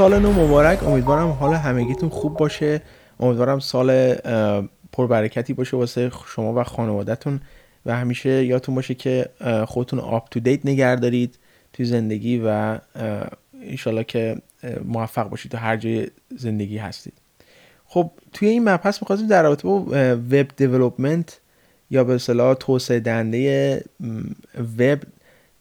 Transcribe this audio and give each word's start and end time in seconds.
سال 0.00 0.18
نو 0.18 0.32
مبارک. 0.32 0.82
امیدوارم 0.82 1.28
حال 1.28 1.54
همگیتون 1.54 2.08
خوب 2.08 2.36
باشه. 2.36 2.82
امیدوارم 3.20 3.58
سال 3.58 4.14
پربرکتی 4.92 5.52
باشه 5.52 5.76
واسه 5.76 6.10
شما 6.26 6.60
و 6.60 6.64
خانوادهتون. 6.64 7.40
و 7.86 7.96
همیشه 7.96 8.44
یادتون 8.44 8.74
باشه 8.74 8.94
که 8.94 9.28
خودتون 9.66 9.98
آپ 9.98 10.30
تو 10.30 10.40
دیت 10.40 10.66
نگه 10.66 10.96
دارید 10.96 11.38
توی 11.72 11.86
زندگی 11.86 12.42
و 12.46 12.78
انشالله 13.62 14.04
که 14.04 14.36
موفق 14.84 15.28
باشید 15.28 15.52
تو 15.52 15.58
هر 15.58 15.76
جای 15.76 16.06
زندگی 16.36 16.78
هستید. 16.78 17.14
خب 17.86 18.10
توی 18.32 18.48
این 18.48 18.68
مبحث 18.68 19.02
می‌خواستیم 19.02 19.28
در 19.28 19.42
رابطه 19.42 19.68
با 19.68 19.78
وب 20.30 20.46
دیولپمنت 20.56 21.40
یا 21.90 22.04
به 22.04 22.14
اصطلاح 22.14 22.54
توسعه 22.54 23.00
دهنده 23.00 23.84
وب 24.78 25.02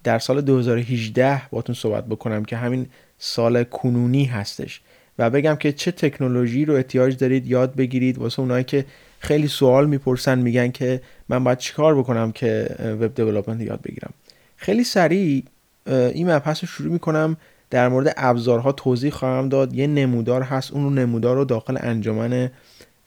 در 0.03 0.19
سال 0.19 0.41
2018 0.41 1.41
باتون 1.49 1.75
صحبت 1.75 2.05
بکنم 2.05 2.45
که 2.45 2.57
همین 2.57 2.87
سال 3.19 3.63
کنونی 3.63 4.25
هستش. 4.25 4.81
و 5.19 5.29
بگم 5.29 5.55
که 5.55 5.71
چه 5.71 5.91
تکنولوژی 5.91 6.65
رو 6.65 6.73
احتیاج 6.73 7.17
دارید 7.17 7.47
یاد 7.47 7.75
بگیرید 7.75 8.17
واسه 8.17 8.39
اونایی 8.39 8.63
که 8.63 8.85
خیلی 9.19 9.47
سوال 9.47 9.87
می‌پرسن 9.87 10.39
میگن 10.39 10.71
که 10.71 11.01
من 11.29 11.43
باید 11.43 11.57
چیکار 11.57 11.95
بکنم 11.99 12.31
که 12.31 12.75
وب 13.01 13.15
دیولپمنت 13.15 13.61
یاد 13.61 13.81
بگیرم. 13.81 14.13
خیلی 14.55 14.83
سریع 14.83 15.43
این 15.87 16.31
مبحث 16.31 16.63
رو 16.63 16.67
شروع 16.67 16.93
می‌کنم. 16.93 17.37
در 17.69 17.89
مورد 17.89 18.13
ابزارها 18.17 18.71
توضیح 18.71 19.11
خواهم 19.11 19.49
داد. 19.49 19.73
یه 19.73 19.87
نمودار 19.87 20.41
هست 20.41 20.73
اون 20.73 20.99
نمودار 20.99 21.35
رو 21.35 21.45
داخل 21.45 21.77
انجمن 21.79 22.51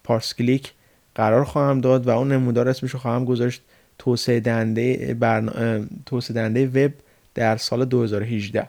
پارس 0.05 0.35
کلیک 0.35 0.73
قرار 1.15 1.45
خواهم 1.45 1.81
داد 1.81 2.07
و 2.07 2.11
اون 2.11 2.33
نمودار 2.33 2.69
اسمش 2.69 2.91
رو 2.91 2.99
خواهم 2.99 3.25
گذاشت 3.25 3.63
توسعه 3.99 4.41
دهنده 4.41 5.17
برنا... 5.21 5.85
توسعه 6.07 6.35
دهنده 6.35 6.67
وب 6.67 6.93
در 7.35 7.57
سال 7.57 7.85
2018 7.85 8.67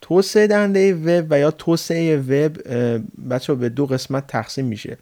توسعه 0.00 0.46
دهنده 0.46 0.94
وب 0.94 1.26
و 1.30 1.38
یا 1.38 1.50
توسعه 1.50 2.16
وب 2.16 2.58
بچه 3.30 3.54
به 3.54 3.68
دو 3.68 3.86
قسمت 3.86 4.26
تقسیم 4.26 4.64
میشه. 4.64 4.98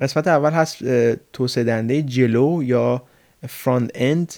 قسمت 0.00 0.28
اول 0.28 0.50
هست 0.50 0.84
توسعه 1.32 1.64
دهنده 1.64 2.02
جلو 2.02 2.62
یا 2.62 3.02
فرانت 3.48 3.90
اند 3.94 4.32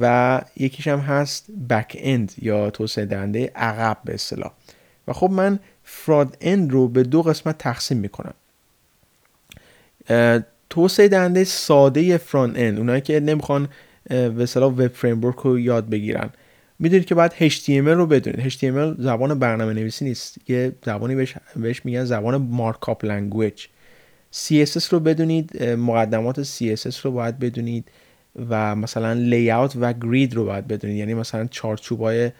و 0.00 0.40
یکیش 0.56 0.88
هم 0.88 0.98
هست 0.98 1.46
بک 1.70 1.96
اند 2.00 2.32
یا 2.42 2.70
توسعه 2.70 3.04
دهنده 3.04 3.52
عقب 3.54 3.98
به 4.04 4.14
اصطلاح. 4.14 4.52
و 5.08 5.12
خب 5.12 5.30
من 5.30 5.58
فرانت 5.84 6.36
اند 6.40 6.72
رو 6.72 6.88
به 6.88 7.02
دو 7.02 7.22
قسمت 7.22 7.58
تقسیم 7.58 7.98
می‌کنم. 7.98 8.34
توسعه 10.70 11.08
دهنده 11.08 11.44
ساده 11.44 12.18
front-end 12.18 12.78
اونایی 12.78 13.00
که 13.00 13.20
نمی‌خوان 13.20 13.68
به 14.08 14.42
اصطلاح 14.42 14.72
web 14.72 14.88
framework 14.88 15.36
رو 15.36 15.58
یاد 15.58 15.88
بگیرن. 15.88 16.30
می‌دونید 16.82 17.06
که 17.06 17.14
باید 17.14 17.32
HTML 17.32 17.96
رو 17.96 18.06
بدونید. 18.06 18.48
HTML 18.52 19.02
زبان 19.02 19.38
برنامه 19.38 19.72
نویسی 19.72 20.04
نیست. 20.04 20.50
یه 20.50 20.72
زبانی 20.84 21.14
بهش, 21.14 21.34
بهش 21.56 21.84
میگن 21.84 22.04
زبان 22.04 22.36
markup 22.36 23.04
language 23.04 23.66
CSS 24.34 24.84
رو 24.84 25.00
بدونید 25.00 25.62
مقدمات 25.62 26.42
CSS 26.42 26.96
رو 26.96 27.10
باید 27.10 27.38
بدونید 27.38 27.88
و 28.48 28.76
مثلا 28.76 29.12
layout 29.12 29.72
و 29.80 29.92
grid 29.92 30.34
رو 30.34 30.44
باید 30.44 30.66
بدونید. 30.66 30.96
یعنی 30.96 31.14
مثلا 31.14 31.46
چارچوبای 31.46 32.30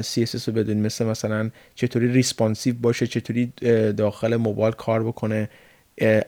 CSS 0.00 0.44
رو 0.46 0.52
بدونید. 0.52 0.84
مثل 0.84 1.04
مثلا 1.04 1.50
چطوری 1.74 2.08
responsive 2.08 2.74
باشه 2.74 3.06
چطوری 3.06 3.52
داخل 3.96 4.36
موبایل 4.36 4.72
کار 4.72 5.04
بکنه 5.04 5.48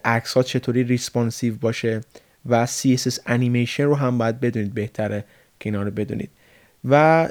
عکس 0.04 0.34
ها 0.34 0.42
چطوری 0.42 0.84
responsive 0.84 1.54
باشه 1.56 2.00
و 2.46 2.66
CSS 2.66 3.18
animation 3.26 3.84
رو 3.84 3.94
هم 3.94 4.18
باید 4.18 4.40
بدونید. 4.40 4.74
بهتره 4.74 5.24
که 5.60 5.68
اینا 5.68 5.82
رو 5.82 5.90
بدونید. 5.90 6.30
و 6.84 7.28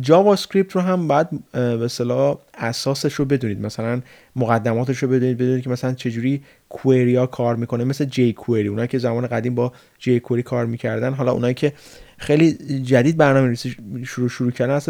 JavaScript 0.00 0.72
رو 0.72 0.80
هم 0.80 1.08
باید 1.08 1.26
به 1.52 1.84
اصطلاح 1.84 2.38
اساسش 2.54 3.14
رو 3.14 3.24
بدونید. 3.24 3.60
مثلا 3.60 4.00
مقدماتش 4.36 4.98
رو 4.98 5.08
بدونید 5.08 5.38
بدونید 5.38 5.64
که 5.64 5.70
مثلا 5.70 5.94
چجوری 5.94 6.42
query 6.68 7.16
ها 7.16 7.26
کار 7.26 7.56
می‌کنه. 7.56 7.84
مثل 7.84 8.04
jQuery 8.04 8.68
اونایی 8.68 8.88
که 8.88 8.98
زمان 8.98 9.26
قدیم 9.26 9.54
با 9.54 9.72
jQuery 9.98 10.42
کار 10.42 10.66
می‌کردن. 10.66 11.12
حالا 11.12 11.32
اونایی 11.32 11.54
که 11.54 11.72
خیلی 12.18 12.52
جدید 12.82 13.16
برنامه 13.16 13.46
نویسی 13.46 13.76
شروع 14.06 14.28
شروع 14.28 14.50
کردن 14.50 14.80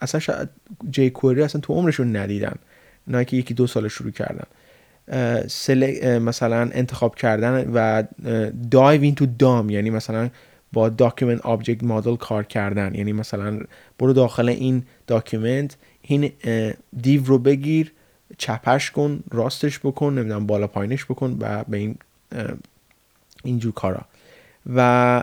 اصلا 0.00 0.46
jQuery 0.90 1.42
اصلا 1.42 1.60
تو 1.60 1.74
عمرشون 1.74 2.16
ندیدن. 2.16 2.54
اونایی 3.06 3.24
که 3.24 3.36
یکی 3.36 3.54
دو 3.54 3.66
سال 3.66 3.88
شروع 3.88 4.10
کردن. 4.10 4.44
مثلا 6.18 6.70
انتخاب 6.72 7.14
کردن 7.14 7.70
و 7.74 8.02
dive 8.70 9.02
into 9.02 9.26
DOM 9.26 9.70
یعنی 9.70 9.90
مثلا 9.90 10.30
با 10.72 10.88
document 10.88 11.40
object 11.40 11.84
model 11.84 12.16
کار 12.16 12.44
کردن. 12.44 12.94
یعنی 12.94 13.12
مثلا 13.12 13.60
برو 13.98 14.12
داخل 14.12 14.48
این 14.48 14.82
document 15.06 15.76
این 16.02 16.32
div 17.00 17.24
رو 17.24 17.38
بگیر 17.38 17.92
چپش 18.38 18.90
کن 18.90 19.22
راستش 19.30 19.78
بکن 19.78 20.14
نمی‌دونم 20.18 20.46
بالا 20.46 20.66
پایینش 20.66 21.04
بکن 21.04 21.36
و 21.40 21.64
به 21.64 21.76
این 21.76 21.96
اینجور 23.44 23.72
کارا. 23.72 24.00
و 24.74 25.22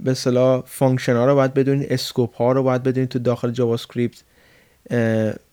به 0.00 0.10
اصطلاح 0.10 0.62
function 0.66 1.16
ها 1.16 1.26
رو 1.26 1.34
باید 1.34 1.54
بدونید 1.54 1.92
scope 1.92 2.36
ها 2.36 2.52
رو 2.52 2.62
باید 2.62 2.82
بدونید 2.82 3.08
تو 3.08 3.18
داخل 3.18 3.50
JavaScript 3.50 4.22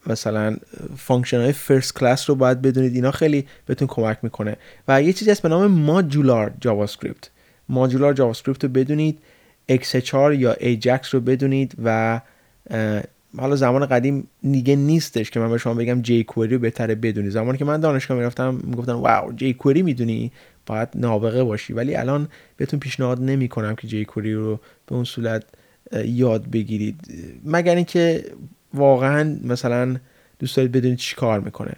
مثلا 0.07 0.57
function 0.97 1.37
های 1.37 1.51
first 1.51 1.95
class 1.95 2.29
رو 2.29 2.35
باید 2.35 2.61
بدونید. 2.61 2.95
اینا 2.95 3.11
خیلی 3.11 3.47
بهتون 3.65 3.87
کمک 3.87 4.17
می‌کنه. 4.21 4.57
و 4.87 5.01
یه 5.01 5.13
چیزی 5.13 5.31
هست 5.31 5.41
به 5.41 5.49
نام 5.49 5.67
modular 5.71 6.53
JavaScript 6.61 7.29
modular 7.71 8.13
JavaScript 8.13 8.63
رو 8.63 8.69
بدونید 8.69 9.19
XHR 9.71 10.13
یا 10.13 10.53
AJAX 10.53 11.09
رو 11.09 11.19
بدونید 11.19 11.75
و 11.83 12.21
حالا 13.37 13.55
زمان 13.55 13.85
قدیم 13.85 14.27
دیگه 14.51 14.75
نیستش 14.75 15.31
که 15.31 15.39
من 15.39 15.51
به 15.51 15.57
شما 15.57 15.73
بگم 15.73 16.01
jQuery 16.01 16.53
رو 16.53 16.59
بهتره 16.59 16.95
بدونی 16.95 17.29
زمانی 17.29 17.57
که 17.57 17.65
من 17.65 17.79
دانشگاه 17.79 18.17
می‌رفتم 18.17 18.61
می‌گفتن 18.63 18.91
wow 18.91 19.33
jQuery 19.33 19.81
می‌دونی؟ 19.81 20.31
باید 20.65 20.89
نابغه 20.95 21.43
باشی. 21.43 21.73
ولی 21.73 21.95
الان 21.95 22.27
بهتون 22.57 22.79
پیشنهاد 22.79 23.21
نمی‌کنم 23.21 23.75
که 23.75 23.87
جی 23.87 24.05
کوئری 24.05 24.33
رو 24.33 24.59
به 24.87 24.95
اون 24.95 25.03
صورت 25.03 25.43
یاد 26.05 26.49
بگیرید. 26.49 26.95
مگر 27.45 27.75
اینکه 27.75 28.23
واقعا 28.73 29.37
مثلا 29.43 29.95
دوست 30.39 30.57
دارید 30.57 30.71
بدونید 30.71 30.97
چی 30.97 31.15
کار 31.15 31.39
می‌کنه. 31.39 31.73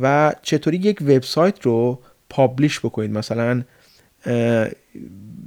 و 0.00 0.34
چطوری 0.42 0.76
یک 0.76 1.02
وبسایت 1.02 1.62
رو 1.62 1.98
پابلیش 2.30 2.80
بکنید. 2.80 3.10
مثلا 3.10 3.62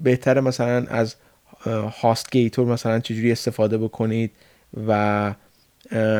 بهتره 0.03 0.41
مثلا 0.41 0.85
از 0.89 1.15
هاست 2.01 2.31
گیتور 2.31 2.67
مثلا 2.67 2.99
چجوری 2.99 3.31
استفاده 3.31 3.77
بکنید 3.77 4.31
و 4.87 5.33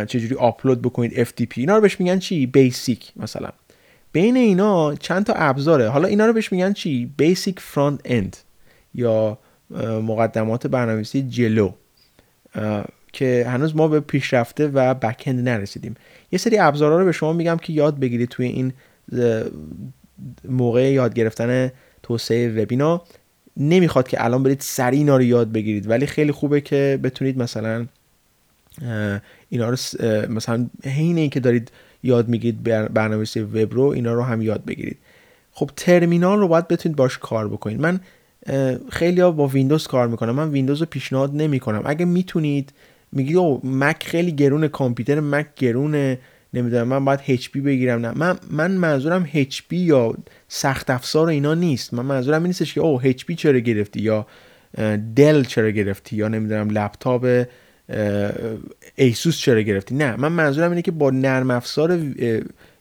چجوری 0.08 0.36
آپلود 0.36 0.82
بکنید 0.82 1.26
FTP 1.26 1.58
اینا 1.58 1.76
رو 1.76 1.82
بهش 1.82 2.00
میگن 2.00 2.20
چی؟ 2.20 2.46
بیسیک 2.46 3.12
مثلا. 3.16 3.50
بین 4.12 4.38
اینا 4.38 4.96
چند 4.96 5.26
تا 5.26 5.34
ابزاره؟ 5.34 5.90
حالا 5.90 6.08
اینا 6.08 6.26
رو 6.26 6.34
بهش 6.34 6.52
میگن 6.52 6.74
چی؟ 6.74 7.14
بیسیک 7.18 7.60
فرانت 7.60 8.02
اند 8.06 8.38
یا 8.94 9.38
مقدمات 10.02 10.68
برنامه‌نویسی 10.68 11.22
جلو 11.22 11.72
که 13.14 13.46
هنوز 13.50 13.76
ما 13.76 13.88
به 13.88 14.00
پیشرفته 14.00 14.68
و 14.68 14.94
بکند 14.94 15.50
نرسیدیم. 15.50 15.96
یه 16.32 16.40
سری 16.40 16.58
ابزارها 16.58 16.98
رو 17.00 17.06
به 17.06 17.12
شما 17.12 17.34
میگم 17.34 17.58
که 17.58 17.74
یاد 17.74 18.00
بگیرید 18.00 18.30
توی 18.30 18.46
این 18.46 18.74
موقع 20.50 20.92
یاد 20.92 21.14
گرفتن 21.14 21.72
توسعه 22.04 22.64
وبینا. 22.64 23.04
نمی‌خواد 23.58 24.08
که 24.08 24.26
الان 24.26 24.44
برید 24.44 24.62
سریع 24.62 25.00
اینا 25.00 25.18
رو 25.18 25.24
یاد 25.24 25.52
بگیرید. 25.52 25.90
ولی 25.90 26.06
خیلی 26.06 26.32
خوبه 26.32 26.62
که 26.62 27.00
بتونید 27.04 27.38
مثلا 27.38 27.86
اینا 29.50 29.70
رو 29.70 29.78
مثلا 30.30 30.68
حین 30.86 31.18
اینکه 31.18 31.40
دارید 31.40 31.72
یاد 32.04 32.28
می‌گیرید 32.28 32.64
برنامه‌نویسی 32.64 33.40
وب 33.40 33.74
رو 33.74 33.84
اینا 33.84 34.14
رو 34.14 34.24
هم 34.24 34.42
یاد 34.42 34.66
بگیرید. 34.66 34.98
خب 35.52 35.70
ترمینال 35.76 36.40
رو 36.40 36.48
باید 36.48 36.68
بتونید 36.68 36.96
باش 36.96 37.18
کار 37.18 37.48
بکنید. 37.48 37.80
من 37.82 38.00
خیلی 38.90 39.22
ها 39.22 39.32
با 39.32 39.48
ویندوز 39.48 39.88
کار 39.88 40.08
می‌کنم 40.08 40.36
من 40.36 40.50
ویندوز 40.50 40.80
رو 40.80 40.86
پیشنهاد 40.86 41.36
نمی‌کنم. 41.36 41.82
اگه 41.86 42.06
می‌تونید 42.06 42.74
میگید 43.12 43.38
مک 43.64 44.04
خیلی 44.04 44.32
گرونه 44.32 44.68
کامپیوتر 44.68 45.20
مک 45.20 45.48
گرونه 45.56 46.20
نمی‌دونم 46.58 46.88
من 46.88 47.06
باید 47.06 47.20
HP 47.20 47.58
بگیرم 47.58 48.06
نه. 48.06 48.12
من 48.18 48.40
من 48.52 48.72
منظورم 48.72 49.26
HP 49.26 49.72
یا 49.72 50.14
سخت 50.48 50.90
افزار 50.90 51.28
اینا 51.28 51.54
نیست. 51.54 51.94
من 51.94 52.06
منظورم 52.06 52.42
این 52.42 52.48
نیستش 52.48 52.74
که 52.74 52.82
او 52.82 53.02
HP 53.02 53.36
چرا 53.36 53.60
گرفتی 53.60 54.02
یا 54.02 54.28
دل 55.16 55.44
چرا 55.44 55.70
گرفتی 55.70 56.16
یا 56.16 56.28
نمی‌دونم 56.28 56.70
لپتاپ 56.70 57.46
ایسوس 58.96 59.38
چرا 59.38 59.62
گرفتی. 59.62 59.96
نه 59.96 60.16
من 60.16 60.32
منظورم 60.32 60.70
اینه 60.70 60.82
که 60.82 60.92
با 60.92 61.10
نرم 61.10 61.52
افزار 61.52 62.00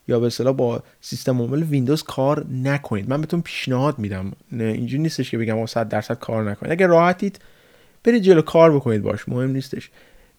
یا 0.07 0.19
به 0.19 0.27
اصطلاح 0.27 0.53
با 0.53 0.83
سیستم 1.01 1.41
عامل 1.41 1.63
ویندوز 1.63 2.03
کار 2.03 2.45
نکنید. 2.63 3.09
من 3.09 3.21
بهتون 3.21 3.41
پیشنهاد 3.41 3.99
میدم. 3.99 4.31
اینجوری 4.51 5.03
نیستش 5.03 5.31
که 5.31 5.37
بگم 5.37 5.65
100 5.65 5.89
درصد 5.89 6.19
کار 6.19 6.51
نکنید. 6.51 6.71
اگه 6.71 6.87
راحتید 6.87 7.39
برید 8.03 8.21
جلو 8.21 8.41
کار 8.41 8.75
بکنید 8.75 9.01
باش. 9.01 9.29
مهم 9.29 9.51
نیستش. 9.51 9.89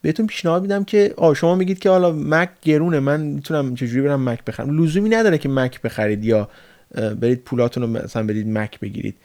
بهتون 0.03 0.27
پیشنهاد 0.27 0.63
میدم 0.63 0.85
که 0.85 1.15
آ 1.17 1.35
شما 1.35 1.55
میگید 1.55 1.79
که 1.79 1.91
حالا 1.91 2.13
مک 2.13 2.49
گرونه 2.63 3.01
من 3.01 3.21
می‌تونم 3.21 3.75
چجوری 3.75 4.03
برم 4.03 4.29
مک 4.29 4.45
بخرم. 4.45 4.83
لزومی 4.83 5.09
نداره 5.09 5.39
که 5.39 5.49
مک 5.49 5.81
بخرید 5.83 6.25
یا 6.25 6.49
برید 7.21 7.45
پولاتون 7.45 7.83
رو 7.83 7.89
مثلا 7.89 8.23
برید 8.23 8.49
Mac 8.49 8.81
بگیرید. 8.81 9.17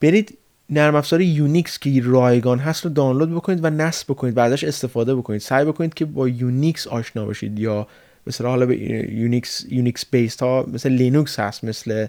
برید 0.00 0.38
نرم 0.70 0.94
افزار 0.94 1.20
Unix 1.20 1.78
که 1.78 2.00
رایگان 2.04 2.58
هست 2.58 2.84
رو 2.84 2.90
دانلود 2.90 3.34
بکنید 3.34 3.64
و 3.64 3.70
نصب 3.70 4.06
بکنید 4.08 4.38
ازش 4.38 4.64
استفاده 4.64 5.14
بکنید. 5.14 5.40
سعی 5.40 5.64
بکنید 5.64 5.94
که 5.94 6.04
با 6.04 6.28
Unix 6.28 6.86
آشنا 6.86 7.24
باشید 7.24 7.58
یا 7.58 7.86
مثل 8.26 8.46
حالا 8.46 8.66
به 8.66 8.76
Unix 9.12 9.66
Unix 9.68 10.04
base 10.10 10.42
ها 10.42 10.66
مثل 10.72 10.90
لینوکس 10.90 11.40
هست 11.40 11.64
مثل 11.64 12.06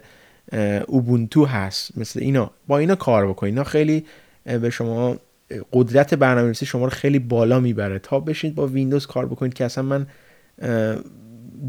Ubuntu 0.86 1.44
هست 1.44 1.98
مثل 1.98 2.20
اینا. 2.20 2.50
با 2.66 2.78
اینا 2.78 2.94
کار 2.94 3.28
بکنید. 3.28 3.54
اینا 3.54 3.64
خیلی 3.64 4.04
به 4.44 4.70
شما 4.70 5.16
قدرت 5.72 6.14
برنامه‌نویسی 6.14 6.66
شما 6.66 6.84
رو 6.84 6.90
خیلی 6.90 7.18
بالا 7.18 7.60
می‌بره. 7.60 7.98
تا 7.98 8.20
بشینید 8.20 8.54
با 8.54 8.66
ویندوز 8.66 9.06
کار 9.06 9.26
بکنید 9.26 9.54
که 9.54 9.64
اصلا 9.64 9.84
من 9.84 10.06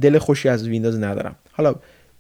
دل 0.02 0.18
خوشی 0.18 0.50
از 0.50 0.68
ویندوز 0.68 1.00
ندارم. 1.00 1.36
حالا 1.52 1.76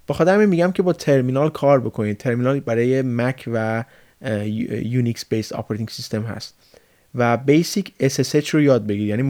بخاطر 0.07 0.33
همین 0.33 0.49
میگم 0.49 0.71
که 0.71 0.83
با 0.83 0.93
ترمینال 0.93 1.49
کار 1.49 1.79
بکنید. 1.79 2.17
ترمینال 2.17 2.59
برای 2.59 3.01
Mac 3.01 3.49
و 3.53 3.83
Unix 4.83 5.25
base 5.29 5.53
operating 5.53 5.89
system 5.89 6.21
هست. 6.21 6.55
و 7.15 7.37
basic 7.37 7.93
SSH 8.03 8.49
رو 8.49 8.61
یاد 8.61 8.87
بگیرید. 8.87 9.09
یعنی 9.09 9.21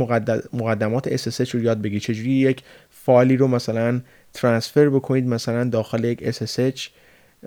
مقدمات 0.53 1.17
SSH 1.17 1.49
رو 1.49 1.61
یاد 1.61 1.81
بگیرید. 1.81 2.01
چجوری 2.01 2.31
یک 2.31 2.63
فایلی 2.89 3.37
رو 3.37 3.47
مثلا 3.47 4.01
transfer 4.33 4.89
بکنید 4.89 5.27
مثلا 5.27 5.63
داخل 5.63 6.03
یک 6.03 6.31
SSH 6.31 6.81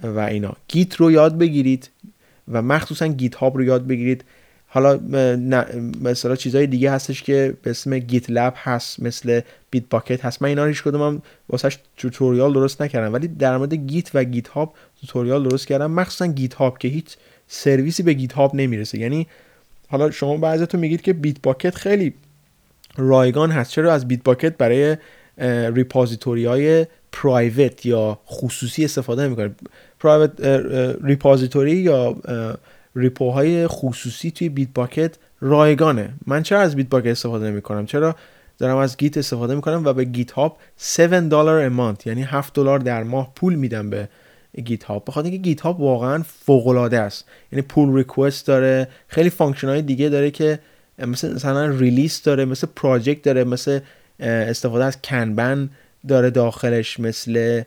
و 0.02 0.18
اینا. 0.18 0.56
Git 0.68 0.96
رو 0.96 1.10
یاد 1.10 1.38
بگیرید 1.38 1.90
و 2.48 2.62
مخصوصا 2.62 3.06
GitHub 3.06 3.56
رو 3.56 3.64
یاد 3.64 3.86
بگیرید. 3.86 4.24
حالا 4.74 5.00
مثلا 6.00 6.36
چیزهای 6.36 6.66
دیگه 6.66 6.90
هستش 6.90 7.22
که 7.22 7.54
به 7.62 7.70
اسم 7.70 7.98
GitLab 7.98 8.54
هست 8.56 9.02
مثل 9.02 9.40
Bitbucket 9.70 10.24
هست. 10.24 10.42
من 10.42 10.48
اینا 10.48 10.64
هیچ 10.64 10.82
کدومم 10.82 11.22
واسش 11.48 11.78
tutorial 11.96 12.52
درست 12.52 12.82
نکردم 12.82 13.12
ولی 13.12 13.28
در 13.28 13.56
مورد 13.56 13.74
Git 13.74 14.10
و 14.14 14.24
GitHub 14.24 14.74
tutorial 15.00 15.48
درست 15.48 15.66
کردم. 15.66 15.90
مخصوصا 15.90 16.26
GitHub 16.26 16.78
که 16.78 16.88
هیچ 16.88 17.16
سرویسی 17.48 18.02
به 18.02 18.12
GitHub 18.12 18.54
نمی‌رسه. 18.54 18.98
یعنی 18.98 19.26
حالا 19.88 20.10
شما 20.10 20.36
بعضیتون 20.36 20.80
میگید 20.80 21.02
که 21.02 21.12
Bitbucket 21.12 21.74
خیلی 21.74 22.14
رایگان 22.96 23.50
هست. 23.50 23.70
چرا 23.70 23.92
از 23.92 24.08
Bitbucket 24.08 24.56
برای 24.56 24.96
repository 25.74 26.44
های 26.44 26.86
private 27.12 27.86
یا 27.86 28.18
خصوصی 28.26 28.84
استفاده 28.84 29.28
می‌کنه 29.28 29.50
private 30.00 30.40
repository 31.04 31.72
یا 31.72 32.16
repo 32.96 33.43
های 33.43 33.66
خصوصی 33.66 34.30
توی 34.30 34.48
Bitbucket 34.48 35.14
رایگانه. 35.40 36.14
من 36.26 36.42
چرا 36.42 36.60
از 36.60 36.76
Bitbucket 36.76 37.06
استفاده 37.06 37.50
نمی 37.50 37.62
کنم 37.62 37.86
چرا 37.86 38.16
دارم 38.58 38.76
از 38.76 38.96
Git 38.96 39.18
استفاده 39.18 39.54
می‌کنم 39.54 39.82
و 39.84 39.92
به 39.92 40.04
GitHub 40.04 40.56
7 40.98 41.00
دلار 41.00 41.64
a 41.64 41.71
month 41.71 42.06
یعنی 42.06 42.22
7 42.22 42.54
دلار 42.54 42.78
در 42.78 43.02
ماه 43.02 43.32
پول 43.36 43.54
میدم 43.54 43.90
به 43.90 44.08
GitHub. 44.64 45.04
بخاطر 45.06 45.28
اینکه 45.28 45.42
GitHub 45.42 45.80
واقعا 45.80 46.22
فوق 46.44 46.66
العاده 46.66 46.98
است. 47.00 47.24
یعنی 47.52 47.62
pull 47.62 47.96
request 47.96 48.46
داره 48.46 48.88
خیلی 49.08 49.30
function 49.30 49.68
های 49.68 49.82
دیگه 49.82 50.08
داره 50.08 50.30
که 50.30 50.58
مثل 50.98 51.34
مثلا 51.34 51.66
release 51.66 52.22
داره 52.22 52.44
مثل 52.44 52.66
project 52.76 53.22
داره 53.22 53.44
مثل 53.44 53.80
استفاده 54.20 54.84
از 54.84 55.02
Kanban 55.02 55.70
داره 56.08 56.30
داخلش 56.30 57.00
مثل 57.00 57.62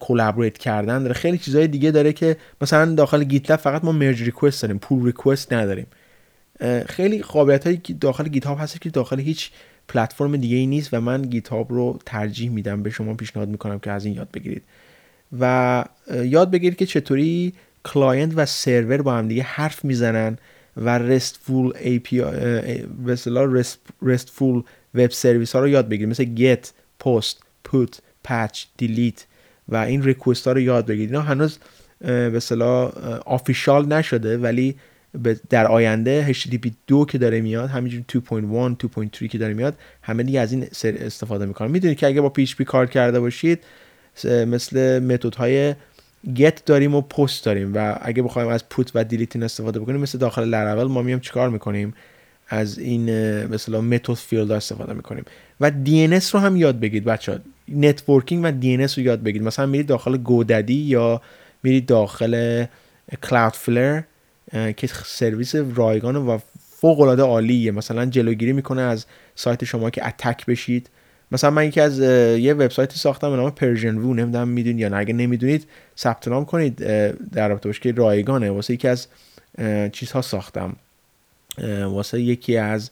collaborate 0.00 0.58
کردن 0.58 1.02
داره. 1.02 1.14
خیلی 1.14 1.38
چیزهای 1.38 1.66
دیگه 1.66 1.90
داره 1.90 2.12
که 2.12 2.36
مثلا 2.60 2.94
داخل 2.94 3.24
Git 3.24 3.56
فقط 3.56 3.84
ما 3.84 3.92
merge 3.92 4.22
request 4.22 4.62
داریم 4.62 4.78
pull 4.78 5.06
request 5.06 5.52
نداریم. 5.52 5.86
خیلی 6.86 7.22
قابلیت 7.22 7.64
هایی 7.64 7.80
داخل 8.00 8.28
GitHub 8.28 8.58
هست 8.60 8.80
که 8.80 8.90
داخل 8.90 9.20
هیچ 9.20 9.50
پلتفرم 9.88 10.36
دیگه 10.36 10.56
ای 10.56 10.66
نیست 10.66 10.94
و 10.94 11.00
من 11.00 11.22
GitHub 11.22 11.72
رو 11.72 11.98
ترجیح 12.06 12.50
میدم 12.50 12.82
به 12.82 12.90
شما 12.90 13.14
پیشنهاد 13.14 13.48
می‌کنم 13.48 13.78
که 13.78 13.90
از 13.90 14.04
این 14.04 14.14
یاد 14.14 14.28
بگیرید. 14.34 14.62
و 15.40 15.84
یاد 16.24 16.50
بگیرید 16.50 16.78
که 16.78 16.86
چطوری 16.86 17.52
client 17.84 18.32
و 18.36 18.46
سرور 18.46 19.02
با 19.02 19.14
هم 19.14 19.28
دیگه 19.28 19.42
حرف 19.42 19.84
می‌زنن 19.84 20.38
و 20.76 20.98
RESTful 20.98 21.72
API 21.72 22.14
به 23.06 23.16
RESTful 24.02 24.62
web 24.94 25.10
service 25.10 25.52
ها 25.52 25.60
رو 25.60 25.68
یاد 25.68 25.88
بگیرید. 25.88 26.08
مثل 26.08 26.24
get 26.36 26.66
post 27.04 27.36
put 27.68 27.98
patch 28.28 28.82
delete. 28.82 29.35
و 29.68 29.76
این 29.76 30.02
request 30.02 30.46
ها 30.46 30.52
رو 30.52 30.60
یاد 30.60 30.86
بگیرید. 30.86 31.08
اینا 31.08 31.22
هنوز 31.22 31.58
به 32.00 32.32
اصطلاح 32.36 32.92
آفیشال 33.26 33.92
نشده 33.92 34.38
ولی 34.38 34.76
در 35.50 35.66
آینده 35.66 36.32
HTTP 36.32 36.70
2 36.86 37.04
که 37.04 37.18
داره 37.18 37.40
میاد 37.40 37.68
همینجور 37.68 38.02
2.1 38.08 38.86
2.3 39.22 39.28
که 39.28 39.38
داره 39.38 39.54
میاد 39.54 39.74
همه 40.02 40.22
دیگه 40.22 40.40
از 40.40 40.52
این 40.52 40.66
سر 40.72 40.94
استفاده 41.00 41.46
می‌کنن. 41.46 41.70
می‌دونید 41.70 41.98
که 41.98 42.06
اگه 42.06 42.20
با 42.20 42.32
PHP 42.38 42.62
کار 42.62 42.86
کرده 42.86 43.20
باشید 43.20 43.58
مثل 44.24 44.98
متد 44.98 45.34
های 45.34 45.74
get 46.36 46.60
داریم 46.66 46.94
و 46.94 47.02
post 47.14 47.42
داریم 47.44 47.72
و 47.74 47.98
اگه 48.02 48.22
بخوایم 48.22 48.48
از 48.48 48.64
put 48.74 48.90
و 48.94 49.04
delete 49.04 49.42
استفاده 49.42 49.80
بکنیم 49.80 50.00
مثل 50.00 50.18
داخل 50.18 50.44
لراول 50.44 50.84
ما 50.84 51.02
میام 51.02 51.20
چیکار 51.20 51.50
می‌کنیم؟ 51.50 51.94
از 52.48 52.78
این 52.78 53.04
مثلا 53.46 53.80
متد 53.80 54.14
فیلد 54.14 54.50
استفاده 54.50 54.92
می‌کنیم. 54.92 55.24
و 55.60 55.70
DNS 55.86 56.24
رو 56.30 56.40
هم 56.40 56.56
یاد 56.56 56.80
بگیرید 56.80 57.04
بچه 57.04 57.40
networking 57.68 58.44
و 58.44 58.50
DNS 58.50 58.94
رو 58.94 59.02
یاد 59.02 59.22
بگیرید. 59.22 59.46
مثلا 59.46 59.66
میرید 59.66 59.86
داخل 59.86 60.16
GoDaddy 60.16 60.74
یا 60.74 61.22
میرید 61.62 61.86
داخل 61.86 62.64
Cloudflare 63.54 64.02
که 64.52 64.86
سرویس 65.04 65.54
رایگان 65.74 66.16
و 66.16 66.38
فوق 66.70 67.00
العاده 67.00 67.22
عالیه. 67.22 67.70
مثلا 67.70 68.06
جلوگیری 68.06 68.52
می‌کنه 68.52 68.82
از 68.82 69.06
سایت 69.34 69.64
شما 69.64 69.90
که 69.90 70.06
attack 70.06 70.46
بشید. 70.46 70.90
مثلا 71.32 71.50
من 71.50 71.66
یکی 71.66 71.80
از 71.80 72.00
یه 72.38 72.54
وبسایتی 72.54 72.98
ساختم 72.98 73.30
به 73.30 73.36
نام 73.36 73.50
Persian 73.50 73.96
Woo 73.98 74.14
نمی‌دونم 74.14 74.48
می‌دونید 74.48 74.80
یا 74.80 74.88
نه. 74.88 74.96
اگه 74.96 75.14
نمی‌دونید 75.14 75.66
ثبت 75.98 76.28
نام 76.28 76.44
کنید 76.44 76.76
در 77.32 77.48
رابطه 77.48 77.68
باشه 77.68 77.80
که 77.80 77.92
رایگانه. 77.92 78.50
واسه 78.50 78.74
یکی 78.74 78.88
از 78.88 79.06
چیزها 79.92 80.22
ساختم. 80.22 80.76
واسه 81.84 82.20
یکی 82.20 82.56
از 82.56 82.90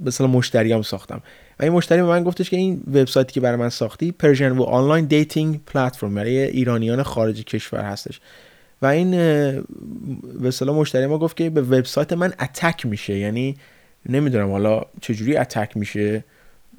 مثلا 0.00 0.26
مشتریام 0.26 0.82
ساختم. 0.82 1.22
و 1.62 1.64
این 1.64 1.72
مشتری 1.72 2.02
به 2.02 2.08
من 2.08 2.24
گفتش 2.24 2.50
که 2.50 2.56
این 2.56 2.82
وبسایتی 2.88 3.32
که 3.32 3.40
برای 3.40 3.56
من 3.56 3.68
ساختی 3.68 4.12
Persian 4.12 4.50
Woo 4.50 4.62
online 4.62 5.04
dating 5.04 5.60
platform 5.66 6.14
برای 6.14 6.38
ایرانیان 6.38 7.02
خارج 7.02 7.44
کشور 7.44 7.80
هستش. 7.80 8.20
و 8.82 8.86
این 8.86 9.10
به 10.40 10.48
اصطلاح 10.48 10.76
مشتری 10.76 11.06
ما 11.06 11.18
گفت 11.18 11.36
که 11.36 11.50
به 11.50 11.62
وبسایت 11.62 12.12
من 12.12 12.32
attack 12.40 12.86
میشه 12.86 13.18
یعنی 13.18 13.56
نمی‌دونم 14.08 14.50
حالا 14.50 14.82
چجوری 15.00 15.36
attack 15.36 15.76
میشه 15.76 16.24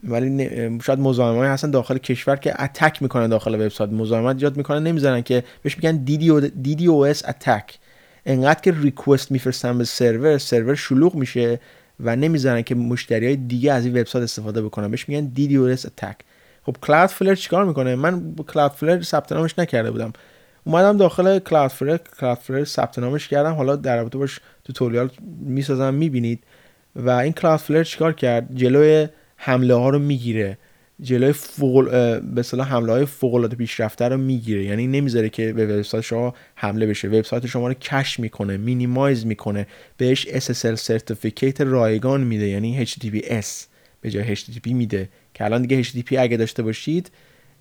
ولی 0.04 0.50
شاید 0.84 1.00
مزاحمای 1.00 1.48
هستن 1.48 1.72
داخل 1.72 1.98
کشور 1.98 2.36
که 2.36 2.64
attack 2.64 3.02
می‌کنن 3.02 3.28
داخل 3.28 3.56
وبسایت. 3.56 3.90
مزاحمت 3.90 4.36
ایجاد 4.36 4.58
می‌کنن 4.58 4.84
نمی‌ذارن 4.84 5.22
که 5.22 5.44
بهش 5.62 5.78
میگن 5.78 5.96
DDoS 5.96 7.26
attack. 7.30 7.80
انقدر 8.26 8.62
که 8.62 8.74
request 8.82 9.32
میفرستن 9.32 9.78
به 9.78 9.84
server 9.84 10.38
server 10.38 10.76
شلوغ 10.76 11.16
میشه. 11.16 11.60
و 12.04 12.16
نمی‌ذارن 12.16 12.62
که 12.62 12.76
مشتری 12.76 13.26
های 13.26 13.36
دیگه 13.36 13.74
از 13.74 13.86
این 13.86 14.00
وبسایت 14.00 14.24
استفاده 14.24 14.62
بکنن. 14.62 14.92
بهش 14.92 15.10
میگن 15.10 15.32
DDoS 15.36 15.86
attack 15.86 16.16
خب 16.66 16.76
Cloudflare 16.82 17.36
چیکار 17.36 17.66
می‌کنه؟ 17.66 17.96
من 17.96 18.36
Cloudflare 18.36 19.02
ثبت 19.02 19.32
نامش 19.32 19.60
نکرده 19.60 19.92
بودم. 19.92 20.14
اومدم 20.64 20.98
داخل 20.98 21.40
Cloudflare 21.40 21.98
Cloudflare 22.20 22.64
ثبت 22.64 23.00
نامش 23.00 23.28
کردم. 23.28 23.54
حالا 23.54 23.76
در 23.76 23.98
رابطه 23.98 24.18
باش 24.18 24.40
tutorial 24.64 25.10
می‌سازم 25.40 25.94
می‌بینید. 25.94 26.44
و 26.96 27.10
این 27.10 27.34
Cloudflare 27.34 27.84
چیکار 27.84 28.14
کرد؟ 28.14 28.56
جلوی 28.56 29.08
حمله 29.36 29.74
ها 29.74 29.90
رو 29.90 30.00
می‌گیره. 30.00 30.58
جلوی 31.04 31.32
فوق 31.32 31.90
به 32.22 32.40
اصطلاح 32.40 32.68
حمله 32.68 32.92
های 32.92 33.06
فوق 33.06 33.36
العاده 33.36 33.56
پیشرفته 33.56 34.08
رو 34.08 34.18
می‌گیره. 34.18 34.64
یعنی 34.64 34.88
نمی‌ذاره 34.88 35.30
که 35.30 35.54
به 35.54 35.66
وبسایت 35.66 36.04
شما 36.04 36.34
حمله 36.56 36.86
بشه. 36.86 37.08
وبسایت 37.08 37.46
شما 37.46 37.68
رو 37.68 37.74
cache 37.74 38.20
می‌کنه 38.20 38.58
minimize 38.58 39.26
می‌کنه. 39.26 39.68
بهش 39.98 40.28
SSL 40.28 40.74
certificate 40.76 41.62
رایگان 41.62 42.24
میده 42.24 42.48
یعنی 42.48 42.86
HTTPS 42.86 43.46
به 44.02 44.10
جای 44.10 44.36
HTTP 44.36 44.68
میده. 44.68 45.10
که 45.34 45.46
الان 45.46 45.62
دیگه 45.62 45.84
HTTP 45.84 46.14
اگه 46.20 46.38
داشته 46.38 46.64
باشید 46.64 47.12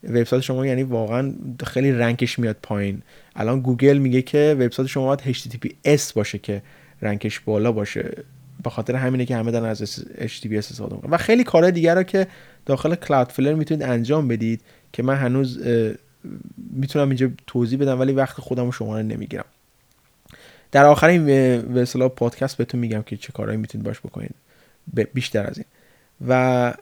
وبسایت 0.08 0.42
شما 0.42 0.66
یعنی 0.66 0.82
واقعا 0.82 1.34
خیلی 1.66 1.92
rank 1.92 2.23
ش 2.23 2.38
میاد 2.38 2.56
پایین. 2.62 3.02
الان 3.36 3.60
گوگل 3.60 3.98
میگه 3.98 4.22
که 4.22 4.56
وبسایت 4.58 4.88
شما 4.88 5.16
باید 5.16 5.36
HTTPS 5.36 6.12
باشه 6.12 6.38
که 6.38 6.62
rank 7.02 7.28
ش 7.28 7.40
بالا 7.40 7.72
باشه. 7.72 8.24
به 8.64 8.70
خاطر 8.70 8.94
همینه 8.94 9.26
که 9.26 9.36
همه 9.36 9.50
دارن 9.50 9.64
از 9.64 10.04
HTTPS 10.18 10.56
استفاده 10.56 10.94
می‌کنن. 10.94 11.10
و 11.10 11.16
خیلی 11.16 11.44
کارهای 11.44 11.72
دیگر 11.72 11.94
رو 11.94 12.02
که 12.02 12.26
داخل 12.66 12.94
Cloudflare 12.94 13.54
می‌تونید 13.54 13.82
انجام 13.82 14.28
بدید 14.28 14.60
که 14.92 15.02
من 15.02 15.16
هنوز 15.16 15.60
می‌تونم 16.72 17.08
اینجا 17.08 17.30
توضیح 17.46 17.78
بدم 17.78 18.00
ولی 18.00 18.12
وقت 18.12 18.40
خودم 18.40 18.68
و 18.68 18.72
شما 18.72 18.96
رو 18.96 19.02
نمی‌گیرم. 19.02 19.44
در 20.72 20.84
آخرین 20.84 21.26
به 21.26 21.84
پادکست 22.08 22.56
بهتون 22.56 22.80
میگم 22.80 23.02
که 23.02 23.16
چه 23.16 23.32
کارهایی 23.32 23.60
می‌تونید 23.60 23.86
باش 23.86 24.00
بکنید. 24.00 24.34
بیشتر 25.14 25.46
از 25.46 25.58
این. 25.58 25.66
و 26.28 26.74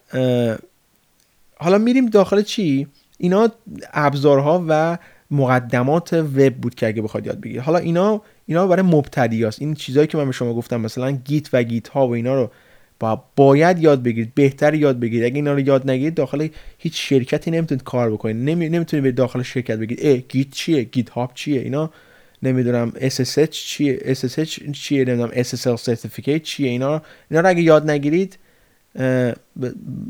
حالا 1.57 1.79
میریم 1.79 2.07
داخل 2.07 2.43
چی؟ 2.43 2.87
اینا 3.19 3.49
ابزارها 3.93 4.65
و 4.69 4.99
مقدمات 5.31 6.13
وب 6.13 6.55
بود 6.55 6.75
که 6.75 6.87
اگه 6.87 7.03
بخواد 7.03 7.27
یاد 7.27 7.41
بگیرید. 7.41 7.63
حالا 7.63 7.79
اینا 7.79 8.23
اینا 8.47 8.67
برای 8.67 8.83
مبتدی 8.83 9.45
هست. 9.45 9.63
این 9.63 9.75
چیزهایی 9.75 10.07
که 10.07 10.19
من 10.19 10.27
به 10.27 10.33
شما 10.33 10.55
گفتم 10.55 10.81
مثلا 10.81 11.11
گیت 11.11 11.49
و 11.53 11.63
گیت 11.63 11.89
ها 11.89 12.09
و 12.09 12.11
اینا 12.11 12.35
رو 12.35 12.51
با 13.01 13.25
باید 13.37 13.79
یاد 13.79 14.03
بگیرید 14.03 14.35
بهتر 14.35 14.75
یاد 14.75 15.01
بگیرید. 15.01 15.25
اگه 15.25 15.35
اینا 15.35 15.53
رو 15.53 15.61
یاد 15.61 15.91
نگیرید 15.91 16.15
داخل 16.15 16.49
هیچ 16.79 17.09
شرکتی 17.09 17.51
نمی‌تونید 17.51 17.85
کار 17.85 18.11
بکنید. 18.11 18.37
نمی... 18.37 18.69
نمی‌تونید 18.69 19.05
به 19.05 19.13
داخل 19.13 19.43
شرکت 19.43 19.79
بگید 19.79 20.01
ای 20.01 20.21
گیت 20.29 20.51
چیه؟ 20.51 20.83
گیت 20.83 21.11
هاب 21.11 21.31
چیه؟ 21.35 21.61
اینا 21.61 21.91
نمی‌دونم. 22.43 22.93
SSH 22.97 23.49
چیه؟ 23.51 24.15
SSH 24.15 24.73
چیه؟ 24.73 25.05
نمی‌دونم. 25.05 25.31
SSL 25.31 25.77
certificate 25.77 26.43
چیه؟ 26.43 26.69
اینا 26.69 27.03
اینا 27.31 27.41
رو 27.41 27.49
اگه 27.49 27.63
یاد 27.63 27.91
نگیرید 27.91 28.39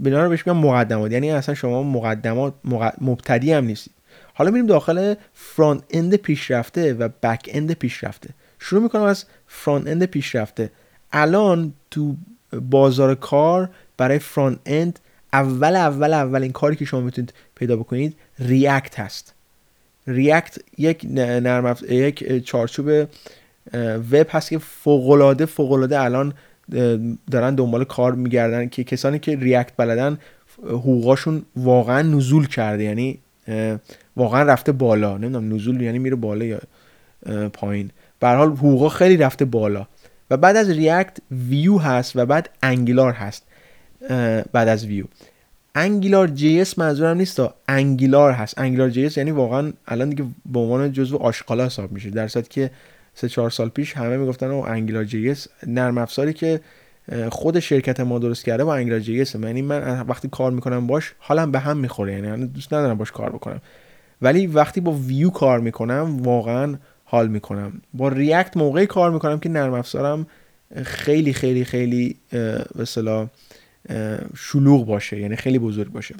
بنا 0.03 0.23
رو 0.25 0.29
بهش 0.29 0.47
میگم 0.47 0.59
مقدمات. 0.59 1.13
یعنی 1.13 1.31
اصلا 1.31 1.55
شما 1.55 1.83
مقدمات 1.83 2.55
مبتدی 3.01 3.53
هم 3.53 3.65
نیستید. 3.65 3.93
حالا 4.35 4.51
میریم 4.51 4.67
داخل 4.67 5.15
front-end 5.35 6.17
پیشرفته 6.17 6.95
و 6.95 7.09
back-end 7.23 7.73
پیشرفته. 7.73 8.31
شروع 8.59 8.83
می‌کنم 8.83 9.03
از 9.03 9.25
front-end 9.47 10.05
پیشرفته. 10.05 10.71
الان 11.13 11.73
تو 11.91 12.17
بازار 12.71 13.15
کار 13.15 13.71
برای 13.97 14.19
front-end 14.19 14.99
اول 15.33 15.77
اول 15.77 16.15
اول 16.15 16.43
این 16.43 16.53
کاری 16.53 16.77
که 16.77 16.85
شما 16.85 17.01
می‌تونید 17.01 17.33
پیدا 17.55 17.77
بکنید 17.77 18.17
React 18.39 19.01
هست. 19.01 19.35
ریاکت 20.07 20.59
یک 20.79 21.07
نرم 21.11 21.77
یک 21.89 22.45
چارچوب 22.45 22.89
وب 24.13 24.27
هست 24.31 24.51
که 24.51 24.59
فوق 24.59 25.11
العاده 25.11 25.47
فوق 25.47 25.73
العاده 25.73 26.01
الان 26.01 26.33
دارن 27.31 27.55
دنبال 27.55 27.85
کار 27.85 28.15
میگردن 28.15 28.69
که 28.69 28.85
کسانی 28.85 29.19
که 29.19 29.37
ریاکت 29.37 29.73
بلدن 29.77 30.19
حقوقاشون 30.65 31.43
واقعا 31.57 32.03
نزول 32.03 32.47
کرده 32.47 32.85
یعنی 32.85 33.19
واقعا 34.17 34.43
رفته 34.43 34.73
بالا. 34.73 35.19
نمی‌دونم 35.19 35.55
نزول 35.55 35.81
یعنی 35.81 35.99
میره 35.99 36.17
بالا 36.17 36.45
یا 36.45 36.61
پایین. 37.53 37.91
به 38.21 38.29
حال 38.29 38.49
حقوقا 38.49 38.89
خیلی 38.89 39.17
رفته 39.17 39.45
بالا. 39.45 39.87
و 40.31 40.37
بعد 40.37 40.57
از 40.57 40.71
ریاکت 40.71 41.17
ویو 41.31 41.79
هست 41.79 42.17
و 42.17 42.27
بعد 42.27 42.51
انگلار 42.63 43.13
هست 43.13 43.47
بعد 44.53 44.69
از 44.69 44.87
ویو 44.87 45.05
AngularJS 45.75 46.79
منظورم 46.79 47.17
نیست 47.17 47.37
تا 47.37 47.55
Angular 47.69 48.33
هست. 48.33 48.59
AngularJS 48.59 49.17
یعنی 49.17 49.31
واقعا 49.31 49.73
الان 49.87 50.09
دیگه 50.09 50.25
به 50.47 50.59
عنوان 50.59 50.93
جزو 50.93 51.17
آشغالا 51.17 51.67
حساب 51.67 51.93
میشه 51.93 52.11
در 52.11 52.29
که 52.29 52.71
سه 53.15 53.29
چهار 53.29 53.51
سال 53.51 53.69
پیش 53.69 53.97
همه 53.97 54.17
می‌گفتن 54.17 54.47
او 54.47 54.69
AngularJS 54.69 55.49
نرم 55.67 55.99
افزاری 55.99 56.33
که 56.33 56.61
خود 57.29 57.61
شرکت 57.61 58.01
ما 58.01 58.19
درست 58.19 58.45
کرده 58.45 58.65
با 58.65 58.75
AngularJS 58.75 59.35
یعنی 59.35 59.63
من 59.63 60.01
وقتی 60.01 60.29
کار 60.29 60.51
می‌کنم 60.51 60.87
باش 60.87 61.15
حالم 61.19 61.53
به 61.53 61.59
هم 61.59 61.77
می‌خوره 61.77 62.13
یعنی 62.13 62.47
دوست 62.47 62.75
ندارم 62.75 62.99
باش 62.99 63.13
کار 63.13 63.31
بکنم. 63.31 63.61
ولی 64.23 64.47
وقتی 64.47 64.81
با 64.81 64.93
ویو 64.93 65.31
کار 65.31 65.61
می‌کنم 65.61 66.17
واقعا 66.23 66.75
حال 67.11 67.29
می‌کنم. 67.29 67.83
با 67.95 68.09
React 68.09 68.57
موقعی 68.57 68.87
کار 68.87 69.11
می‌کنم 69.11 69.41
که 69.41 69.49
نرم 69.49 69.75
افزارم 69.75 70.27
خیلی 70.83 71.33
خیلی 71.33 71.65
خیلی 71.65 72.17
به 72.31 73.29
شلوغ 74.37 74.87
باشه 74.87 75.21
یعنی 75.21 75.37
خیلی 75.37 75.59
بزرگ 75.59 75.93
باشه. 75.93 76.15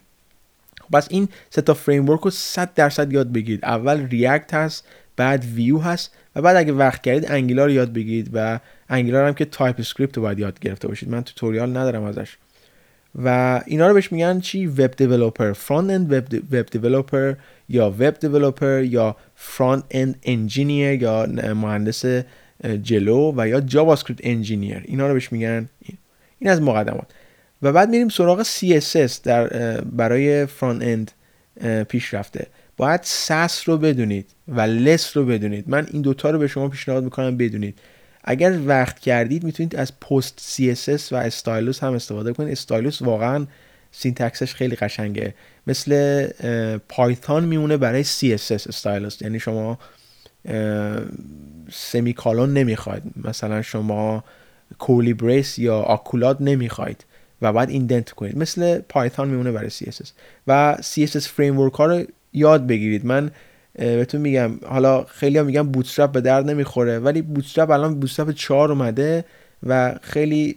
خب 0.81 0.91
پس 0.93 1.07
این 1.11 1.29
سه 1.51 1.63
تا 1.63 1.75
framework 1.75 2.21
رو 2.21 2.31
100 2.31 2.75
درصد 2.75 3.13
یاد 3.13 3.33
بگیرید. 3.33 3.65
اول 3.65 4.07
React 4.07 4.55
هست 4.55 4.89
بعد 5.17 5.45
ویو 5.45 5.79
هست 5.79 6.15
و 6.37 6.43
بعد 6.43 6.57
اگه 6.57 6.73
وقت 6.73 7.03
کردید 7.03 7.31
Angular 7.31 7.71
یاد 7.71 7.93
بگیرید 7.93 8.31
و 8.33 8.61
Angular 8.89 9.27
هم 9.27 9.35
که 9.35 9.45
TypeScript 9.45 10.17
رو 10.17 10.23
باید 10.23 10.39
یاد 10.39 10.61
گرفته 10.61 10.89
باشید. 10.89 11.09
من 11.09 11.23
tutorial 11.23 11.71
ندارم 11.77 12.03
ازش. 12.03 12.37
و 13.15 13.61
اینا 13.67 13.89
رو 13.89 13.95
بهش 13.95 14.13
میگن 14.13 14.41
چی؟ 14.41 14.67
web 14.67 14.91
developer 14.91 15.53
front-end 15.53 16.13
web 16.53 16.67
developer 16.67 17.35
یا 17.69 17.91
web 17.91 18.19
developer 18.19 18.83
یا 18.83 19.17
front-end 19.35 20.19
engineer 20.23 21.03
یا 21.03 21.27
مهندس 21.55 22.05
جلو 22.83 23.33
و 23.37 23.49
یا 23.49 23.61
JavaScript 23.61 24.21
engineer 24.25 24.83
اینا 24.85 25.09
رو 25.09 25.15
بهش 25.15 25.33
میگن. 25.33 25.69
این 26.39 26.51
از 26.51 26.63
مقدمات. 26.63 27.07
و 27.63 27.73
بعد 27.73 27.91
میریم 27.91 28.09
سراغ 28.09 28.43
CSS 28.43 29.13
در 29.23 29.47
برای 29.81 30.47
front-end 30.47 31.11
پیشرفته 31.89 32.47
باید 32.77 33.01
Sass 33.03 33.69
رو 33.69 33.79
بدونید 33.79 34.27
و 34.49 34.61
Less 34.61 35.17
رو 35.17 35.27
بدونید. 35.27 35.69
من 35.69 35.87
این 35.93 36.03
دوتا 36.03 36.31
رو 36.31 36.39
به 36.39 36.47
شما 36.47 36.69
پیشنهاد 36.69 37.05
می‌کنم 37.05 37.37
بدونید. 37.37 37.79
اگر 38.25 38.59
وقت 38.67 38.99
کردید 38.99 39.45
می‌تونید 39.45 39.77
از 39.77 40.01
PostCSS 40.01 41.13
و 41.13 41.17
Stylus 41.17 41.83
هم 41.83 41.93
استفاده 41.93 42.33
کنید. 42.33 42.53
Stylus 42.53 43.03
واقعا 43.03 43.47
syntax 43.93 44.39
ش 44.39 44.55
خیلی 44.55 44.77
قشنگه. 44.77 45.35
مثل 45.67 46.27
Python 46.89 47.45
میمونه 47.45 47.77
برای 47.77 48.05
CSS 48.05 48.51
Stylus. 48.51 49.23
یعنی 49.23 49.41
شما 49.41 49.79
semicolon 51.73 52.53
نمی‌خواید. 52.53 53.03
مثلا 53.25 53.63
شما 53.63 54.25
curly 54.79 55.15
brace 55.15 55.59
یا 55.59 55.79
آکولاد 55.79 56.37
نمی‌خواید 56.41 57.05
و 57.43 57.53
بعد 57.53 57.71
indent 57.71 58.11
کنید. 58.11 58.39
مثل 58.39 58.79
Python 58.79 59.29
میمونه 59.29 59.53
برای 59.53 59.71
CSS 59.71 60.09
و 60.47 60.77
CSS 60.81 61.27
frame 61.27 61.71
ها 61.71 61.87
رو 61.87 62.05
یاد 62.33 62.67
بگیرید. 62.67 63.07
من 63.07 63.31
بهتون 63.75 64.21
میگم. 64.21 64.51
حالا 64.67 65.05
خیلی 65.05 65.39
ها 65.39 65.45
میگم 65.45 65.69
Bootstrap 65.69 66.13
به 66.13 66.21
درد 66.21 66.51
نمی‌خوره 66.51 66.99
ولی 66.99 67.23
Bootstrap 67.23 67.71
الان 67.71 68.01
Bootstrap 68.01 68.31
4 68.31 68.73
اومده 68.73 69.25
و 69.67 69.99
خیلی 70.03 70.57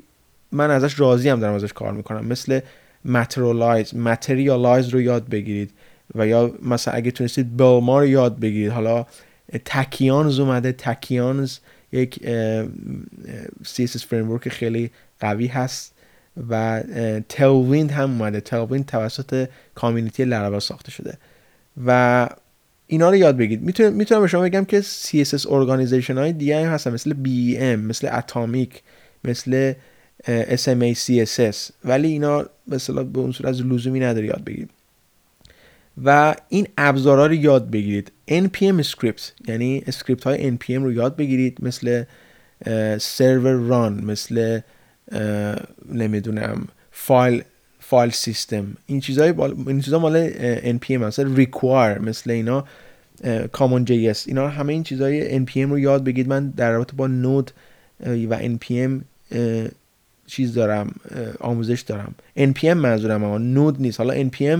من 0.51 0.71
ازش 0.71 0.99
راضی 0.99 1.29
هم 1.29 1.39
دارم 1.39 1.53
ازش 1.53 1.73
کار 1.73 1.91
می‌کنم. 1.91 2.25
مثل 2.25 2.59
Materialize 3.05 3.95
Materialize 3.95 4.89
رو 4.89 5.01
یاد 5.01 5.29
بگیرید 5.29 5.71
و 6.15 6.27
یا 6.27 6.51
مثلا 6.61 6.93
اگه 6.93 7.11
تونستید 7.11 7.57
Bulma 7.57 7.99
رو 7.99 8.07
یاد 8.07 8.39
بگیرید. 8.39 8.71
حالا 8.71 9.05
Tachyons 9.65 10.39
اومده. 10.39 10.71
Tachyons 10.71 11.57
یک 11.91 12.19
CSS 13.63 14.05
frame 14.05 14.37
خیلی 14.37 14.91
قوی 15.19 15.47
هست 15.47 15.93
و 16.49 16.83
Tailwind 17.29 17.91
هم 17.91 18.11
اومده. 18.11 18.41
Tailwind 18.41 18.85
توسط 18.85 19.47
community 19.75 20.25
Laravel 20.25 20.59
ساخته 20.59 20.91
شده. 20.91 21.17
و 21.85 22.29
اینا 22.93 23.09
رو 23.09 23.15
یاد 23.15 23.37
بگید 23.37 23.61
می‌تونم 23.61 23.93
می‌تونم 23.93 24.21
به 24.21 24.27
شما 24.27 24.41
بگم 24.41 24.65
که 24.65 24.81
CSS 24.81 25.51
organization 25.51 26.17
های 26.17 26.33
دیگه 26.33 26.65
هم 26.65 26.73
هستن. 26.73 26.93
مثل 26.93 27.13
BEM 27.13 27.79
مثل 27.89 28.09
Atomic 28.11 28.81
مثل 29.23 29.73
SMACSS 30.49 31.71
ولی 31.85 32.07
اینا 32.07 32.45
مثلا 32.67 33.03
به 33.03 33.19
اون 33.19 33.31
صورت 33.31 33.49
از 33.49 33.61
لزومی 33.61 33.99
نداره 33.99 34.25
یاد 34.25 34.43
بگیرید. 34.43 34.69
و 36.03 36.35
این 36.49 36.67
ابزارها 36.77 37.25
رو 37.25 37.33
یاد 37.33 37.69
بگیرید. 37.69 38.11
Npm 38.31 38.83
scripts 38.83 39.47
یعنی 39.47 39.83
اسکریپت 39.87 40.23
های 40.23 40.57
npm 40.57 40.69
رو 40.69 40.91
یاد 40.91 41.15
بگیرید. 41.15 41.57
مثل 41.61 42.03
server 42.99 43.53
run 43.53 44.05
مثل 44.05 44.59
نمی‌دونم 45.91 46.67
file 46.91 47.43
file 47.79 48.11
system 48.11 48.77
این 48.85 48.99
چیزای 48.99 49.33
این 49.67 49.81
چیزا 49.81 49.99
مال 49.99 50.29
npm 50.59 50.91
مثلا 50.91 51.35
require 51.35 52.01
مثل 52.01 52.31
اینا 52.31 52.65
CommonJS 53.51 54.27
اینا 54.27 54.47
همه 54.47 54.73
این 54.73 54.83
چیزای 54.83 55.45
npm 55.45 55.69
رو 55.69 55.79
یاد 55.79 56.03
بگید 56.03 56.27
من 56.27 56.49
در 56.49 56.71
رابطه 56.71 56.95
با 56.95 57.07
Node 57.07 57.51
و 58.05 58.39
npm 58.39 58.91
چیز 60.27 60.53
دارم 60.53 60.95
آموزش 61.39 61.81
دارم. 61.81 62.15
Npm 62.37 62.63
منظورم 62.63 63.23
اما 63.23 63.37
نود 63.37 63.81
نیست. 63.81 63.99
حالا 63.99 64.29
npm 64.29 64.59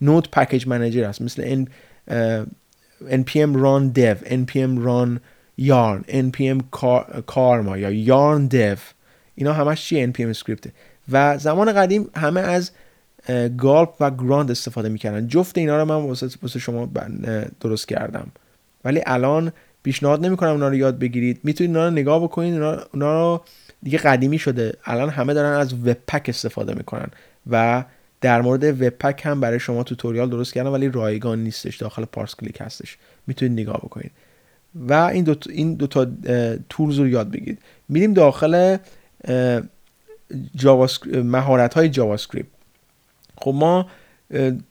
نود 0.00 0.28
پکیج 0.30 0.66
منیجر 0.66 1.04
است. 1.04 1.22
مثل 1.22 1.64
npm 3.00 3.56
run 3.56 3.92
dev 3.98 4.16
npm 4.28 4.78
run 4.86 5.20
yarn 5.58 6.04
npm 6.08 6.60
karma 7.26 7.76
یا 7.76 7.90
yarn 7.90 8.48
dev. 8.52 8.78
اینا 9.34 9.52
همش 9.52 9.84
چیه 9.84 10.06
npm 10.06 10.20
اسکریپته 10.20 10.72
و 11.12 11.38
زمان 11.38 11.72
قدیم 11.72 12.10
همه 12.14 12.40
از 12.40 12.70
گالپ 13.58 13.94
و 14.00 14.10
گراند 14.10 14.50
استفاده 14.50 14.88
می‌کردن. 14.88 15.28
جفت 15.28 15.58
اینا 15.58 15.76
رو 15.76 15.84
من 15.84 15.94
واسه 16.42 16.58
شما 16.58 16.88
درست 17.60 17.88
کردم. 17.88 18.26
ولی 18.84 19.02
الان 19.06 19.52
پیشنهاد 19.82 20.26
نمی‌کنم 20.26 20.50
اونا 20.50 20.68
رو 20.68 20.74
یاد 20.74 20.98
بگیرید. 20.98 21.40
می‌تونید 21.42 21.76
اونا 21.76 21.88
رو 21.88 21.94
نگاه 21.94 22.22
بکنید. 22.22 22.54
اونا, 22.54 22.82
رو 22.92 23.44
دیگه 23.82 23.98
قدیمی 23.98 24.38
شده. 24.38 24.74
الان 24.84 25.08
همه 25.10 25.34
دارن 25.34 25.58
از 25.58 25.74
وب 25.74 25.96
پک 26.06 26.24
استفاده 26.28 26.74
می‌کنن 26.74 27.08
و 27.50 27.84
در 28.20 28.40
مورد 28.40 28.64
وب 28.82 28.88
پک 28.88 29.22
هم 29.24 29.40
برای 29.40 29.60
شما 29.60 29.82
توتوریال 29.82 30.30
درست 30.30 30.54
کردم 30.54 30.72
ولی 30.72 30.88
رایگان 30.88 31.38
نیستش. 31.38 31.76
داخل 31.76 32.04
پارس 32.04 32.34
کلیک 32.34 32.60
هستش. 32.60 32.98
می‌تونید 33.26 33.60
نگاه 33.60 33.76
بکنید. 33.76 34.10
و 34.88 34.92
این 34.92 35.24
دو 35.24 35.34
این 35.48 35.74
دو 35.74 35.86
تا 35.86 36.06
تولز 36.68 36.98
رو 36.98 37.08
یاد 37.08 37.30
بگیرید. 37.30 37.58
میریم 37.88 38.12
داخل 38.12 38.76
مهارت 41.14 41.74
های 41.74 41.88
جاوا 41.88 42.16
خب 43.42 43.54
ما 43.54 43.86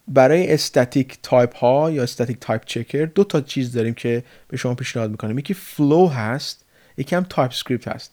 برای 0.07 0.53
static 0.53 1.17
type 1.23 1.55
ها 1.55 1.91
یا 1.91 2.03
static 2.03 2.37
type 2.41 2.65
checker 2.65 3.05
دو 3.05 3.23
تا 3.23 3.41
چیز 3.41 3.73
داریم 3.73 3.93
که 3.93 4.23
به 4.47 4.57
شما 4.57 4.75
پیشنهاد 4.75 5.11
می‌کنم. 5.11 5.39
یکی 5.39 5.53
Flow 5.53 6.07
هست 6.07 6.65
یکی 6.97 7.15
هم 7.15 7.25
TypeScript 7.29 7.87
هست. 7.87 8.11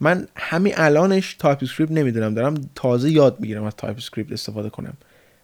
من 0.00 0.28
همین 0.36 0.72
الانش 0.76 1.34
TypeScript 1.34 1.92
نمی‌دونم 1.92 2.34
دارم 2.34 2.54
تازه 2.74 3.10
یاد 3.10 3.40
می‌گیرم 3.40 3.64
از 3.64 3.76
TypeScript 3.76 4.32
استفاده 4.32 4.70
کنم. 4.70 4.92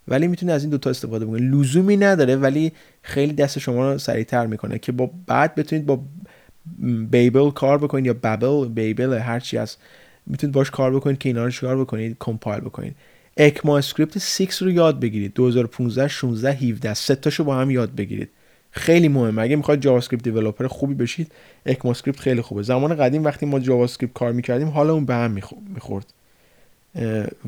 ولی 0.09 0.26
می‌تونید 0.26 0.54
از 0.54 0.62
این 0.62 0.71
دوتا 0.71 0.90
استفاده 0.90 1.25
بکنید 1.26 1.54
لزومی 1.54 1.97
نداره 1.97 2.37
ولی 2.37 2.73
خیلی 3.02 3.32
دست 3.32 3.59
شما 3.59 3.92
رو 3.92 3.99
سریعتر 3.99 4.47
می‌کنه 4.47 4.78
که 4.78 4.92
با 4.92 5.11
بعد 5.26 5.54
بتونید 5.54 5.87
با 5.87 6.00
Babel 7.11 7.50
کار 7.50 7.78
بکنید 7.78 8.06
یا 8.06 8.14
Babel 8.14 8.69
Babel 8.69 9.12
هرچی 9.12 9.59
از 9.59 9.76
می‌تونید 10.26 10.54
باش 10.54 10.71
کار 10.71 10.97
بکنید 10.97 11.18
که 11.18 11.28
اینا 11.28 11.44
رو 11.44 11.50
چیکار 11.50 11.80
بکنید؟ 11.80 12.16
compile 12.21 12.61
بکنید. 12.61 12.97
ECMAScript 13.37 14.19
6 14.19 14.62
رو 14.62 14.71
یاد 14.71 15.01
بگیرید. 15.01 15.35
2015 15.35 16.09
16 16.09 16.53
17 16.53 16.95
سه 16.95 17.15
تاشو 17.15 17.45
با 17.45 17.57
هم 17.57 17.71
یاد 17.71 17.95
بگیرید. 17.95 18.31
خیلی 18.71 19.09
مهمه. 19.09 19.43
اگه 19.43 19.57
می‌خواید 19.57 19.81
JavaScript 19.81 20.25
developer 20.25 20.66
خوبی 20.67 20.95
بشید 20.95 21.33
ECMAScript 21.66 22.21
خیلی 22.21 22.41
خوبه. 22.41 22.62
زمان 22.62 22.95
قدیم 22.95 23.25
وقتی 23.25 23.47
ما 23.47 23.59
JavaScript 23.59 24.12
کار 24.12 24.33
می‌کردیم 24.33 24.69
حالمون 24.69 25.04
به 25.05 25.15
هم 25.15 25.39
می‌خورد. 25.75 26.12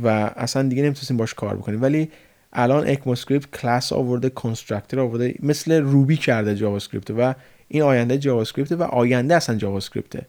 و 0.02 0.08
اصلا 0.36 0.68
دیگه 0.68 0.82
نمی‌تونستیم 0.82 1.16
باش 1.16 1.34
کار 1.34 1.56
بکنیم. 1.56 1.82
ولی 1.82 2.10
الان 2.52 2.88
ECMAScript 2.88 3.50
کلاس 3.60 3.92
آورده 3.92 4.30
constructor 4.30 5.00
آورده 5.00 5.34
مثل 5.42 5.72
Ruby 5.72 6.16
کرده 6.16 6.54
JavaScript 6.56 7.10
و 7.10 7.34
این 7.68 7.82
آینده 7.82 8.18
JavaScript 8.18 8.72
و 8.72 8.82
آینده 8.82 9.34
اصلا 9.34 9.56
JavaScript 9.56 10.26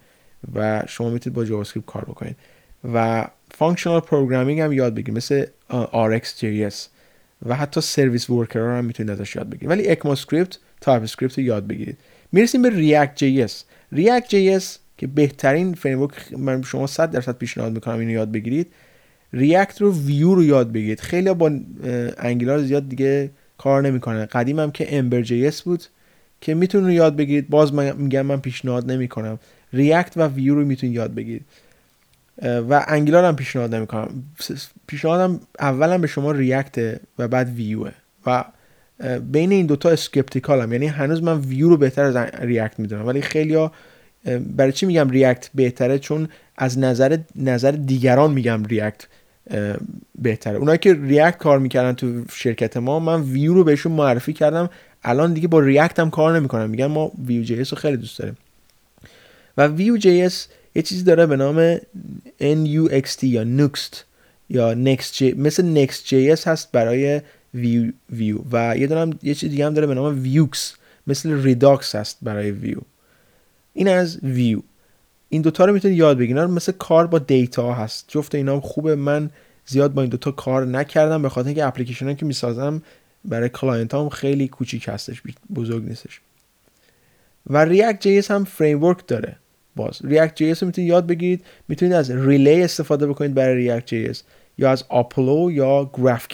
و 0.55 0.83
شما 0.87 1.09
می‌تونید 1.09 1.35
با 1.35 1.45
JavaScript 1.45 1.85
کار 1.85 2.05
بکنید. 2.05 2.35
و 2.93 3.27
functional 3.51 3.99
programming 3.99 4.59
هم 4.59 4.71
یاد 4.71 4.93
بگیرید 4.93 5.17
مثل 5.17 5.45
RxJS 5.93 6.75
و 7.45 7.55
حتی 7.55 7.81
service 7.81 8.29
worker 8.29 8.59
هم 8.77 8.85
می‌تونید 8.85 9.11
ازش 9.11 9.35
یاد 9.35 9.49
بگیرید. 9.49 9.69
ولی 9.69 9.89
ECMAScript 9.89 10.57
TypeScript 10.81 11.37
رو 11.37 11.43
یاد 11.43 11.67
بگیرید. 11.67 11.97
می‌رسیم 12.31 12.61
به 12.61 12.69
ریاکت 12.69 13.15
جی 13.15 13.41
اس 13.41 13.63
ریاکت 13.91 14.29
جی 14.29 14.49
اس 14.49 14.79
که 14.97 15.07
بهترین 15.07 15.73
فریم 15.73 16.07
من 16.37 16.61
شما 16.61 16.87
100 16.87 17.11
درصد 17.11 17.37
پیشنهاد 17.37 17.71
می‌کنم 17.73 17.99
اینو 17.99 18.11
یاد 18.11 18.31
بگیرید. 18.31 18.67
React 19.33 19.81
رو 19.81 19.93
ویو 20.05 20.35
رو 20.35 20.43
یاد 20.43 20.71
بگیرید. 20.71 20.99
خیلی 20.99 21.33
با 21.33 21.51
Angular 22.17 22.63
زیاد 22.63 22.89
دیگه 22.89 23.29
کار 23.57 23.81
نمی‌کنه. 23.81 24.25
قدیم 24.25 24.59
هم 24.59 24.71
که 24.71 24.97
Ember.js 24.97 25.61
بود 25.61 25.83
که 26.41 26.53
می‌تونید 26.53 26.95
یاد 26.95 27.15
بگیرید. 27.15 27.49
باز 27.49 27.73
من 27.73 27.95
میگم 27.97 28.21
من 28.21 28.39
پیشنهاد 28.39 28.91
نمی‌کنم. 28.91 29.39
React 29.73 30.17
و 30.17 30.27
ویو 30.27 30.55
رو 30.55 30.65
می‌تونید 30.65 30.95
یاد 30.95 31.15
بگیرید. 31.15 31.45
و 32.41 32.85
Angular 32.87 33.25
هم 33.25 33.35
پیشنهاد 33.35 33.75
نمی‌کنم. 33.75 34.23
پیشنهادم 34.87 35.39
اولا 35.59 35.97
به 35.97 36.07
شما 36.07 36.31
React 36.31 37.01
و 37.19 37.27
بعد 37.27 37.49
ویوه 37.49 37.91
و 38.25 38.43
بین 39.31 39.51
این 39.51 39.65
دوتا 39.65 39.89
skeptical 39.89 40.65
م 40.65 40.73
یعنی 40.73 40.87
هنوز 40.87 41.23
من 41.23 41.37
ویو 41.37 41.69
رو 41.69 41.77
بهتر 41.77 42.03
از 42.03 42.15
React 42.41 42.79
می‌دونم. 42.79 43.07
ولی 43.07 43.21
خیلی 43.21 43.69
برای 44.55 44.71
چی 44.71 44.85
میگم 44.85 45.09
React 45.09 45.49
بهتره؟ 45.55 45.99
چون 45.99 46.29
از 46.57 46.79
نظر 46.79 47.17
نظر 47.35 47.71
دیگران 47.71 48.31
میگم 48.31 48.63
React 48.63 49.05
بهتره. 50.21 50.57
اونایی 50.57 50.77
که 50.77 50.93
React 50.93 51.37
کار 51.37 51.59
می‌کردن 51.59 51.93
تو 51.93 52.23
شرکت 52.33 52.77
ما 52.77 52.99
من 52.99 53.21
ویو 53.21 53.53
رو 53.53 53.63
بهشون 53.63 53.91
معرفی 53.91 54.33
کردم. 54.33 54.69
الان 55.03 55.33
دیگه 55.33 55.47
با 55.47 55.59
React 55.59 55.99
هم 55.99 56.09
کار 56.09 56.35
نمی‌کنم 56.39 56.69
میگن 56.69 56.85
ما 56.85 57.11
ویو 57.25 57.43
جی 57.43 57.55
رو 57.55 57.77
خیلی 57.77 57.97
دوست 57.97 58.19
داریم. 58.19 58.37
و 59.57 59.67
Vue.js 59.67 60.47
یه 60.75 60.81
چیزی 60.81 61.03
داره 61.03 61.25
به 61.25 61.35
نام 61.35 61.77
NUXT 62.39 63.23
یا 63.23 63.43
Nuxt 63.43 63.95
یا 64.49 64.73
Next 64.73 65.21
مثل 65.21 65.85
Next 65.85 65.95
JS 66.09 66.47
هست 66.47 66.71
برای 66.71 67.21
ویو, 67.53 67.91
ویو 68.09 68.37
و 68.51 68.77
یه 68.77 68.87
دارم 68.87 69.19
یه 69.23 69.33
چیز 69.33 69.49
دیگه 69.49 69.65
هم 69.65 69.73
داره 69.73 69.87
به 69.87 69.93
نام 69.93 70.23
Vuex 70.23 70.73
مثل 71.07 71.43
Redux 71.43 71.95
هست 71.95 72.17
برای 72.21 72.51
ویو 72.51 72.79
این 73.73 73.87
از 73.87 74.19
ویو 74.23 74.61
این 75.29 75.41
دوتا 75.41 75.65
رو 75.65 75.73
می‌تونید 75.73 75.97
یاد 75.97 76.17
بگیرید. 76.17 76.43
مثل 76.43 76.71
کار 76.71 77.07
با 77.07 77.19
data 77.19 77.73
هست. 77.73 78.05
جفت 78.07 78.35
اینا 78.35 78.59
خوبه. 78.59 78.95
من 78.95 79.29
زیاد 79.65 79.93
با 79.93 80.01
این 80.01 80.11
دوتا 80.11 80.31
کار 80.31 80.65
نکردم 80.65 81.21
به 81.21 81.29
خاطر 81.29 81.47
اینکه 81.47 81.65
اپلیکیشن 81.65 82.15
که 82.15 82.25
می‌سازم 82.25 82.81
برای 83.25 83.49
client 83.49 83.93
هم 83.93 84.09
خیلی 84.09 84.47
کوچیک 84.47 84.85
هستش. 84.87 85.21
بزرگ 85.55 85.83
نیستش. 85.83 86.21
و 87.47 87.65
React 87.65 88.01
JS 88.01 88.19
هم 88.19 88.43
فریم 88.43 88.95
داره. 89.07 89.37
باز. 89.75 89.99
React 90.03 90.35
JS 90.35 90.53
رو 90.53 90.67
می‌تونید 90.67 90.89
یاد 90.89 91.07
بگیرید. 91.07 91.45
می‌تونید 91.67 91.93
از 91.93 92.11
Relay 92.11 92.63
استفاده 92.63 93.07
بکنید 93.07 93.33
برای 93.33 93.55
React 93.55 93.85
JS 93.85 94.11
یا 94.57 94.71
از 94.71 94.83
Apollo 94.89 95.51
یا 95.51 95.91
گراف 95.93 96.27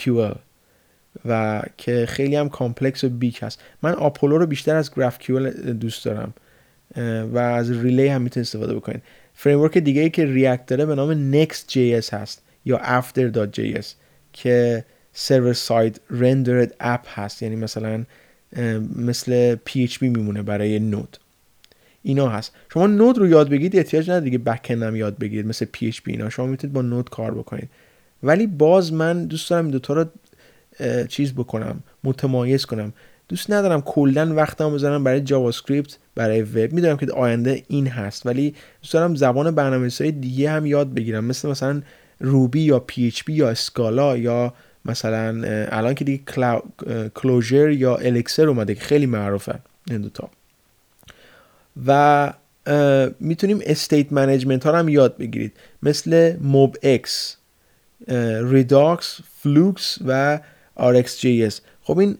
و 1.25 1.61
که 1.77 2.05
خیلی 2.05 2.35
هم 2.35 2.49
complex 2.49 3.03
و 3.03 3.09
big 3.09 3.39
هست. 3.43 3.61
من 3.81 3.93
Apollo 3.93 4.37
رو 4.37 4.45
بیشتر 4.45 4.75
از 4.75 4.95
گراف 4.95 5.31
دوست 5.79 6.05
دارم 6.05 6.33
و 7.33 7.37
از 7.37 7.71
Relay 7.71 8.07
هم 8.07 8.21
می‌تونید 8.21 8.47
استفاده 8.47 8.75
بکنید. 8.75 9.01
framework 9.33 9.77
دیگه 9.77 10.01
ای 10.01 10.09
که 10.09 10.25
React 10.25 10.65
داره 10.65 10.85
به 10.85 10.95
نام 10.95 11.31
Next.js 11.33 12.13
هست 12.13 12.41
یا 12.65 13.01
After.js 13.01 13.85
که 14.33 14.85
server 15.13 15.53
side 15.53 16.01
rendered 16.09 16.75
app 16.79 17.19
هست. 17.19 17.43
یعنی 17.43 17.55
مثلا 17.55 18.05
مثل 18.95 19.55
PHP 19.55 20.01
میمونه 20.01 20.41
برای 20.41 20.79
Node 20.79 21.17
اینا 22.03 22.29
هست. 22.29 22.55
شما 22.73 22.87
Node 22.87 23.17
رو 23.17 23.27
یاد 23.27 23.49
بگیرید 23.49 23.75
احتیاج 23.75 24.09
نداره 24.09 24.25
دیگه 24.25 24.37
back 24.37 24.71
هم 24.71 24.95
یاد 24.95 25.17
بگیرید 25.17 25.47
مثل 25.47 25.65
PHP 25.65 26.01
اینا. 26.05 26.29
شما 26.29 26.45
می‌تونید 26.45 26.73
با 26.73 26.81
Node 26.81 27.09
کار 27.09 27.33
بکنید. 27.33 27.69
ولی 28.23 28.47
باز 28.47 28.93
من 28.93 29.25
دوست 29.25 29.49
دارم 29.49 29.65
این 29.65 29.71
دوتا 29.71 29.93
رو 29.93 30.05
چیز 31.07 31.33
بکنم 31.33 31.83
متمایز 32.03 32.65
کنم. 32.65 32.93
دوست 33.29 33.51
ندارم 33.51 33.81
کلا 33.81 34.35
وقتم 34.35 34.73
بذارم 34.73 35.03
برای 35.03 35.21
JavaScript 35.21 35.97
برای 36.15 36.41
وب 36.41 36.73
می‌دونم 36.73 36.97
که 36.97 37.11
آینده 37.11 37.63
این 37.67 37.87
هست 37.87 38.25
ولی 38.25 38.55
دوست 38.81 38.93
دارم 38.93 39.15
زبان 39.15 39.51
برنامه‌نویسی 39.51 40.11
دیگه 40.11 40.51
هم 40.51 40.65
یاد 40.65 40.93
بگیرم. 40.93 41.25
مثل 41.25 41.49
مثلا 41.49 41.81
Ruby 42.19 42.61
یا 42.61 42.79
PHP 42.79 43.33
یا 43.33 43.49
Scala 43.49 44.17
یا 44.17 44.53
مثلا 44.85 45.41
الان 45.71 45.93
که 45.93 46.05
دیگه 46.05 46.23
Clojure 47.15 47.69
یا 47.69 47.95
Elixir 47.95 48.47
اومده 48.47 48.75
که 48.75 48.81
خیلی 48.81 49.05
معروفه 49.05 49.59
این 49.89 50.01
دوتا 50.01 50.29
و 51.87 52.33
می‌تونیم 53.19 53.59
state 53.65 54.13
management 54.13 54.63
ها 54.63 54.71
رو 54.71 54.77
هم 54.77 54.89
یاد 54.89 55.17
بگیرید. 55.17 55.53
مثل 55.83 56.37
MobX 56.41 57.37
Redux 58.43 59.19
Flux 59.41 59.97
و 60.05 60.39
RxJS. 60.77 61.53
خب 61.83 61.97
این 61.97 62.17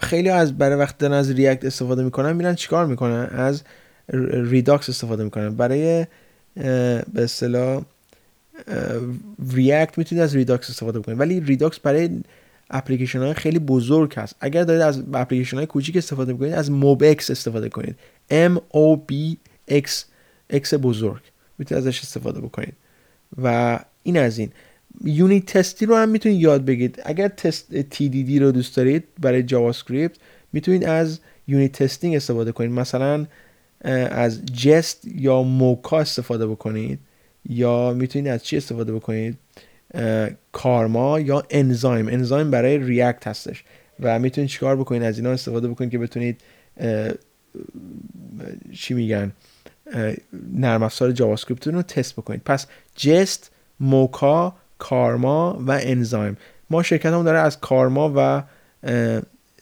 خیلی 0.00 0.28
از 0.28 0.58
برای 0.58 0.76
وقت 0.76 0.98
دارن 0.98 1.12
از 1.12 1.30
React 1.30 1.64
استفاده 1.64 2.02
می‌کنن 2.02 2.32
میرن 2.32 2.54
چیکار 2.54 2.86
می‌کنن؟ 2.86 3.26
از 3.32 3.62
Redux 4.32 4.88
استفاده 4.88 5.24
می‌کنن. 5.24 5.54
برای 5.54 6.06
به 6.54 7.22
اصطلاح 7.22 7.82
React 9.52 9.98
می‌تونید 9.98 10.24
از 10.24 10.36
Redux 10.36 10.70
استفاده 10.70 10.98
بکنید. 10.98 11.20
ولی 11.20 11.40
Redux 11.40 11.78
برای 11.78 12.20
اپلیکیشن 12.70 13.18
های 13.18 13.34
خیلی 13.34 13.58
بزرگ 13.58 14.14
هست. 14.14 14.36
اگر 14.40 14.64
دارید 14.64 14.82
از 14.82 15.02
اپلیکیشن 15.14 15.56
های 15.56 15.66
کوچیک 15.66 15.96
استفاده 15.96 16.32
می‌کنید 16.32 16.52
از 16.52 16.70
MobX 16.70 17.30
استفاده 17.30 17.68
کنید. 17.68 17.96
M 18.32 18.58
O 18.74 18.98
B 19.12 19.36
X 20.50 20.74
بزرگ. 20.74 21.22
می‌تونید 21.58 21.86
ازش 21.86 22.00
استفاده 22.00 22.40
بکنید. 22.40 22.74
و 23.42 23.78
این 24.02 24.16
از 24.16 24.38
این. 24.38 24.50
unit 25.04 25.46
testing 25.46 25.86
رو 25.86 25.96
هم 25.96 26.08
می‌تونید 26.08 26.40
یاد 26.40 26.64
بگیرید. 26.64 27.02
اگر 27.04 27.28
تست 27.28 27.80
TDD 27.80 28.40
رو 28.40 28.52
دوست 28.52 28.76
دارید 28.76 29.04
برای 29.20 29.42
JavaScript 29.42 30.16
می‌تونید 30.52 30.84
از 30.84 31.20
unit 31.48 31.72
testing 31.72 32.14
استفاده 32.16 32.52
کنید. 32.52 32.70
مثلا 32.70 33.26
از 34.10 34.46
Jest 34.46 35.04
یا 35.04 35.42
Mocha 35.42 36.00
استفاده 36.00 36.46
بکنید. 36.46 36.98
یا 37.48 37.92
می‌تونید 37.92 38.28
از 38.28 38.44
چی 38.44 38.56
استفاده 38.56 38.92
بکنید؟ 38.92 39.38
Karma 40.52 41.20
یا 41.20 41.42
Enzyme. 41.50 42.08
Enzyme 42.08 42.50
برای 42.50 42.78
React 42.78 43.26
هستش. 43.26 43.64
و 44.00 44.18
می‌تونید 44.18 44.50
چیکار 44.50 44.76
بکنید؟ 44.76 45.02
از 45.02 45.18
اینا 45.18 45.30
استفاده 45.30 45.68
بکنید 45.68 45.90
که 45.90 45.98
بتونید 45.98 46.40
چی 48.72 48.94
میگن 48.94 49.32
نرم 50.54 50.82
افزار 50.82 51.12
JavaScript 51.12 51.66
رو 51.66 51.82
تست 51.82 52.12
بکنید. 52.12 52.42
پس 52.44 52.66
Jest 52.96 53.50
Mocha 53.80 54.54
Karma 54.78 55.58
و 55.66 55.78
Enzyme. 55.82 56.36
ما 56.70 56.82
شرکت 56.82 57.06
هم 57.06 57.24
داره 57.24 57.38
از 57.38 57.60
Karma 57.60 58.12
و 58.16 58.42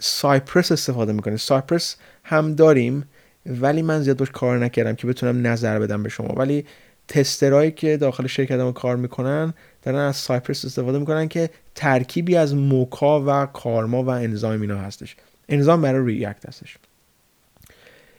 Cypress 0.01 0.73
استفاده 0.73 1.13
می‌کنه. 1.13 1.37
Cypress 1.37 1.97
هم 2.25 2.55
داریم 2.55 3.05
ولی 3.47 3.83
من 3.83 4.03
زیاد 4.03 4.17
باش 4.17 4.31
کار 4.31 4.59
نکردم 4.59 4.95
که 4.95 5.07
بتونم 5.07 5.47
نظر 5.47 5.79
بدم 5.79 6.03
به 6.03 6.09
شما. 6.09 6.35
ولی 6.35 6.67
تسترهایی 7.09 7.71
که 7.71 7.97
داخل 7.97 8.27
شرکت 8.27 8.59
ما 8.59 8.73
کار 8.73 8.97
می‌کنن 8.97 9.55
دارن 9.83 9.99
از 9.99 10.17
Cypress 10.17 10.65
استفاده 10.65 10.99
می‌کنن 10.99 11.29
که 11.29 11.51
ترکیبی 11.75 12.37
از 12.37 12.55
Mocha 12.55 13.25
و 13.27 13.47
Karma 13.47 14.03
و 14.03 14.09
Enzyme 14.09 14.61
اینا 14.61 14.79
هستش. 14.79 15.17
Enzyme 15.49 15.83
برای 15.83 16.07
React 16.07 16.49
هستش. 16.49 16.79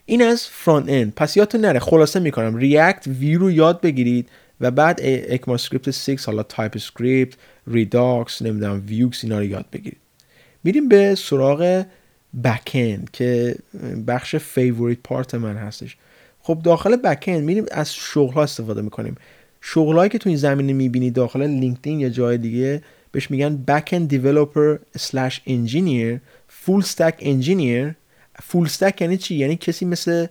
این 0.06 0.22
از 0.22 0.48
front 0.48 0.90
end 0.90 1.14
پس 1.16 1.38
یادتون 1.38 1.62
نره 1.62 1.80
خلاصه 1.80 2.20
می‌کنم. 2.20 2.56
React 2.56 3.08
Vue 3.08 3.36
رو 3.36 3.52
یاد 3.52 3.82
بگیرید 3.82 4.30
و 4.62 4.72
بعد 4.72 5.00
ECMAScript 5.04 5.92
6 5.92 6.26
حالا 6.26 6.44
TypeScript 6.44 7.38
Redux 7.68 8.42
نمی‌دونم 8.42 8.84
Vuex 8.88 9.24
اینا 9.24 9.38
رو 9.40 9.46
یاد 9.46 9.66
بگیرید. 9.74 10.00
میریم 10.64 10.90
به 10.90 11.16
سراغ 11.16 11.86
backend 12.44 13.10
که 13.14 13.56
بخش 14.08 14.36
favorite 14.36 14.98
part 15.04 15.36
من 15.36 15.56
هستش. 15.56 15.98
خب 16.42 16.62
داخل 16.64 16.96
backend 16.96 17.44
میریم 17.44 17.66
از 17.72 17.94
شغل 17.94 18.34
ها 18.34 18.44
استفاده 18.44 18.82
می‌کنیم. 18.82 19.16
شغل 19.62 19.96
هایی 19.96 20.10
که 20.10 20.18
تو 20.18 20.30
این 20.30 20.38
زمینه 20.38 20.74
می‌بینید 20.74 21.14
داخل 21.14 21.48
LinkedIn 21.48 22.00
یا 22.00 22.10
جای 22.10 22.38
دیگه 22.38 22.82
بهش 23.12 23.32
میگن 23.32 23.64
backend 23.72 24.14
developer 24.14 25.00
slash 25.00 25.36
engineer 25.48 26.20
full 26.66 26.86
stack 26.86 27.24
engineer 27.24 27.96
full 28.50 28.70
stack 28.70 29.02
یعنی 29.02 29.18
چی؟ 29.18 29.36
یعنی 29.36 29.56
کسی 29.56 29.86
مثل 29.86 30.28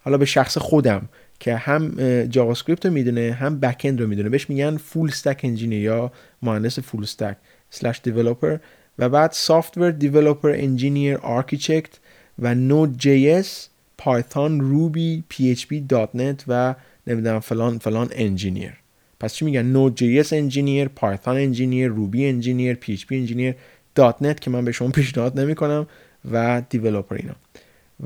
حالا 0.00 0.18
به 0.18 0.24
شخص 0.24 0.58
خودم 0.58 1.08
که 1.40 1.56
هم 1.56 1.94
JavaScript 2.24 2.86
رو 2.86 2.92
می‌دونه 2.92 3.32
هم 3.32 3.60
backend 3.60 4.00
رو 4.00 4.06
می‌دونه 4.06 4.28
بهش 4.28 4.50
میگن 4.50 4.76
full 4.76 5.08
stack 5.08 5.40
engineer 5.42 5.82
یا 5.82 6.12
مهندس 6.42 6.78
full 6.78 7.02
stack 7.02 7.36
slash 7.70 8.00
developer 8.02 8.58
و 8.98 9.08
بعد 9.08 9.32
software 9.32 9.90
developer 9.90 10.50
engineer 10.50 11.16
architect 11.16 11.90
و 12.38 12.54
نود 12.54 12.98
جی 12.98 13.30
اس 13.30 13.68
پایتون 13.98 14.60
روبی 14.60 15.24
پی 15.28 15.50
اچ 15.50 15.66
پی 15.66 15.80
دات 15.80 16.10
نت 16.14 16.44
و 16.48 16.74
نمی‌دونم 17.06 17.40
فلان 17.40 17.78
فلان 17.78 18.08
engineer 18.12 18.72
پس 19.20 19.34
چی 19.34 19.44
میگن؟ 19.44 19.62
نود 19.62 19.96
جی 19.96 20.20
اس 20.20 20.32
انجینیر 20.32 20.88
پایتون 20.88 21.36
انجینیر 21.36 21.88
روبی 21.88 22.26
انجینیر 22.26 22.74
پی 22.74 22.92
اچ 22.92 23.06
پی 23.06 23.16
انجینیر 23.16 23.54
دات 23.94 24.22
نت 24.22 24.40
که 24.40 24.50
من 24.50 24.64
به 24.64 24.72
شما 24.72 24.88
پیشنهاد 24.88 25.40
نمی‌کنم. 25.40 25.86
و 26.30 26.62
developer 26.70 27.14
اینا. 27.14 27.34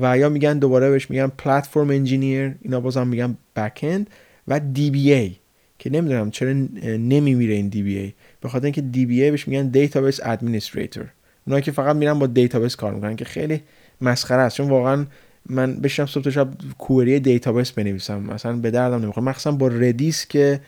و 0.00 0.18
یا 0.18 0.28
میگن 0.28 0.58
دوباره 0.58 0.90
بهش 0.90 1.10
میگن 1.10 1.26
platform 1.26 1.90
engineer 1.90 2.54
اینا 2.62 2.80
بازم 2.80 3.06
میگن 3.06 3.36
backend 3.56 4.10
و 4.48 4.60
DBA 4.60 5.36
که 5.78 5.90
نمی‌دونم 5.90 6.30
چرا 6.30 6.52
نمیمیره 6.82 7.54
این 7.54 7.68
DBA 7.68 8.12
به 8.40 8.48
خاطر 8.48 8.64
اینکه 8.64 8.80
DBA 8.80 9.30
بهش 9.30 9.48
میگن 9.48 9.68
database 9.68 10.20
administrator 10.24 11.06
اونایی 11.46 11.62
که 11.62 11.72
فقط 11.72 11.96
میرن 11.96 12.18
با 12.18 12.26
database 12.26 12.76
کار 12.76 12.94
می‌کنن 12.94 13.16
که 13.16 13.24
خیلی 13.24 13.62
مسخره 14.00 14.42
است. 14.42 14.56
چون 14.56 14.68
واقعا 14.68 15.06
من 15.48 15.76
بشم 15.76 16.06
صبح 16.06 16.24
تا 16.24 16.30
شب 16.30 16.48
query 16.78 17.20
database 17.20 17.70
بنویسم. 17.70 18.22
مثلا 18.22 18.56
به 18.56 18.70
دردم 18.70 19.02
نمی‌خوره. 19.02 19.26
مخصوصا 19.26 19.52
با 19.52 19.68
Redis 19.68 20.26
که 20.26 20.60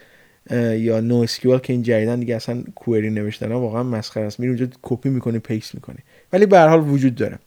یا 0.76 1.00
NoSQL 1.00 1.58
که 1.58 1.72
این 1.72 1.82
جدیدا 1.82 2.20
دیگه 2.20 2.36
اصلا 2.36 2.62
query 2.74 3.10
نوشتن 3.10 3.52
واقعا 3.52 3.82
مسخره 3.82 4.24
است. 4.24 4.40
میری 4.40 4.52
اونجا 4.52 4.66
کپی 4.82 5.08
می‌کنی 5.08 5.38
paste 5.38 5.74
می‌کنی. 5.74 5.98
ولی 6.32 6.46
به 6.46 6.58
هر 6.58 6.68
حال 6.68 6.88
وجود 6.88 7.14
داره. 7.14 7.38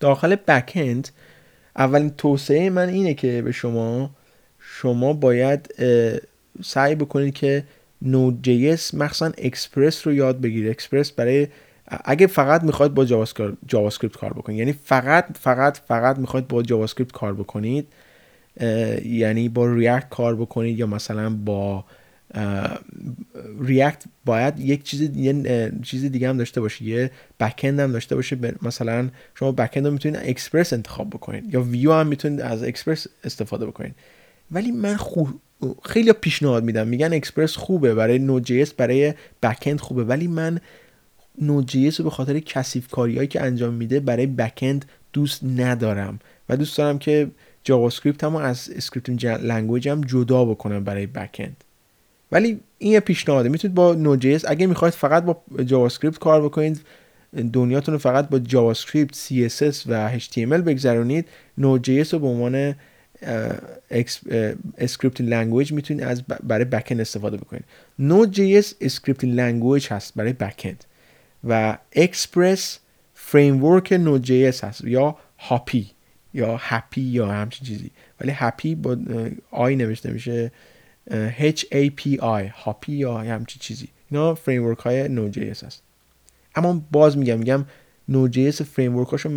داخل 0.00 0.34
backend 0.34 1.08
اولین 1.76 2.10
توصیه 2.10 2.70
من 2.70 2.88
اینه 2.88 3.14
که 3.14 3.42
به 3.42 3.52
شما 3.52 4.10
شما 4.60 5.12
باید 5.12 5.74
سعی 6.64 6.94
بکنید 6.94 7.34
که 7.34 7.64
Node.js 8.02 8.94
مخصوصا 8.94 9.32
اکسپرس 9.38 10.06
رو 10.06 10.12
یاد 10.12 10.40
بگیرید. 10.40 10.70
اکسپرس 10.70 11.12
برای 11.12 11.48
اگه 12.04 12.26
فقط 12.26 12.62
می‌خواید 12.62 12.94
با 12.94 13.04
JavaScript 13.04 14.16
کار 14.16 14.32
بکنید. 14.32 14.58
یعنی 14.58 14.72
فقط 14.72 15.24
فقط 15.40 15.78
فقط 15.88 16.18
می‌خواید 16.18 16.48
با 16.48 16.62
JavaScript 16.62 17.12
کار 17.12 17.34
بکنید 17.34 17.86
یعنی 19.04 19.48
با 19.48 19.74
React 19.74 20.08
کار 20.10 20.36
بکنید 20.36 20.78
یا 20.78 20.86
مثلا 20.86 21.30
با 21.30 21.84
React 23.60 24.04
باید 24.24 24.60
یک 24.60 24.82
چیز 24.82 25.00
یه 25.16 25.72
چیز 25.82 26.04
دیگه 26.04 26.28
هم 26.28 26.36
داشته 26.36 26.60
باشه 26.60 26.84
یه 26.84 27.10
backend 27.40 27.80
هم 27.80 27.92
داشته 27.92 28.14
باشه 28.14 28.38
مثلا 28.62 29.08
شما 29.34 29.52
backend 29.52 29.86
رو 29.86 29.92
می‌تونید 29.92 30.20
اکسپرس 30.24 30.72
انتخاب 30.72 31.10
بکنید. 31.10 31.54
یا 31.54 31.62
Vue 31.62 31.92
هم 31.92 32.06
می‌تونید 32.06 32.40
از 32.40 32.62
اکسپرس 32.62 33.06
استفاده 33.24 33.66
بکنید. 33.66 33.94
ولی 34.50 34.70
من 34.70 34.96
خوب 34.96 35.28
خیلی 35.84 36.12
پیشنهاد 36.12 36.64
میدم. 36.64 36.88
میگن 36.88 37.12
اکسپرس 37.12 37.56
خوبه. 37.56 37.94
برای 37.94 38.18
Node.js 38.18 38.64
برای 38.76 39.14
backend 39.42 39.76
خوبه. 39.76 40.04
ولی 40.04 40.26
من 40.26 40.60
Node.js 41.42 41.90
رو 41.90 42.04
به 42.04 42.10
خاطر 42.10 42.38
کثیف 42.38 42.88
کاریایی 42.88 43.28
که 43.28 43.42
انجام 43.42 43.74
میده 43.74 44.00
برای 44.00 44.26
backend 44.26 44.84
دوست 45.12 45.44
ندارم. 45.44 46.18
و 46.48 46.56
دوست 46.56 46.78
دارم 46.78 46.98
که 46.98 47.30
JavaScript 47.64 48.24
هم 48.24 48.36
از 48.36 48.70
scripting 48.76 49.26
language 49.26 49.88
هم 49.88 50.00
جدا 50.00 50.44
بکنم 50.44 50.84
برای 50.84 51.06
backend 51.06 51.64
ولی 52.32 52.60
این 52.78 52.92
یه 52.92 53.00
پیشنهاده. 53.00 53.48
می‌تونید 53.48 53.74
با 53.74 53.94
Node.js 53.94 54.44
اگه 54.48 54.66
می‌خواید 54.66 54.94
فقط 54.94 55.24
با 55.24 55.42
JavaScript 55.64 56.18
کار 56.18 56.42
بکنید 56.42 56.80
دنیاتون 57.52 57.92
رو 57.92 57.98
فقط 57.98 58.28
با 58.28 58.38
JavaScript 58.38 59.14
CSS 59.14 59.76
و 59.86 60.18
HTML 60.18 60.62
بگذرونید. 60.66 61.28
Node.js 61.58 62.14
رو 62.14 62.20
به 62.20 62.26
عنوان 62.26 62.74
scripting 64.78 65.30
language 65.30 65.72
می‌تونید 65.72 66.02
از 66.02 66.22
برای 66.42 66.64
backend 66.64 67.00
استفاده 67.00 67.36
بکنید. 67.36 67.64
Node.js 67.98 68.74
scripting 68.80 69.34
language 69.34 69.86
هست 69.90 70.12
برای 70.16 70.32
backend 70.32 70.84
و 71.48 71.78
Express 71.92 72.78
framework 73.14 73.92
Node.js 73.92 74.64
هست 74.64 74.84
یا 74.84 75.16
Hapi 75.38 75.90
یا 76.34 76.56
Happy 76.60 77.00
یا 77.00 77.26
همچین 77.26 77.68
چیزی. 77.68 77.90
ولی 78.20 78.32
happy 78.34 78.74
با 78.74 78.96
آی 79.50 79.76
نوشته 79.76 80.10
میشه 80.10 80.52
H 81.38 81.64
A 81.72 81.90
P 82.00 82.20
I 82.20 82.50
هاپی 82.64 82.92
یا 82.92 83.18
همچین 83.18 83.60
چیزی. 83.60 83.88
اینا 84.10 84.34
framework 84.34 84.78
های 84.78 85.08
Node.js 85.08 85.48
هست 85.48 85.82
اما 86.54 86.82
باز 86.90 87.18
میگم 87.18 87.38
میگم 87.38 87.64
Node.js 88.08 88.62
framework 88.62 89.08
هاشو 89.08 89.30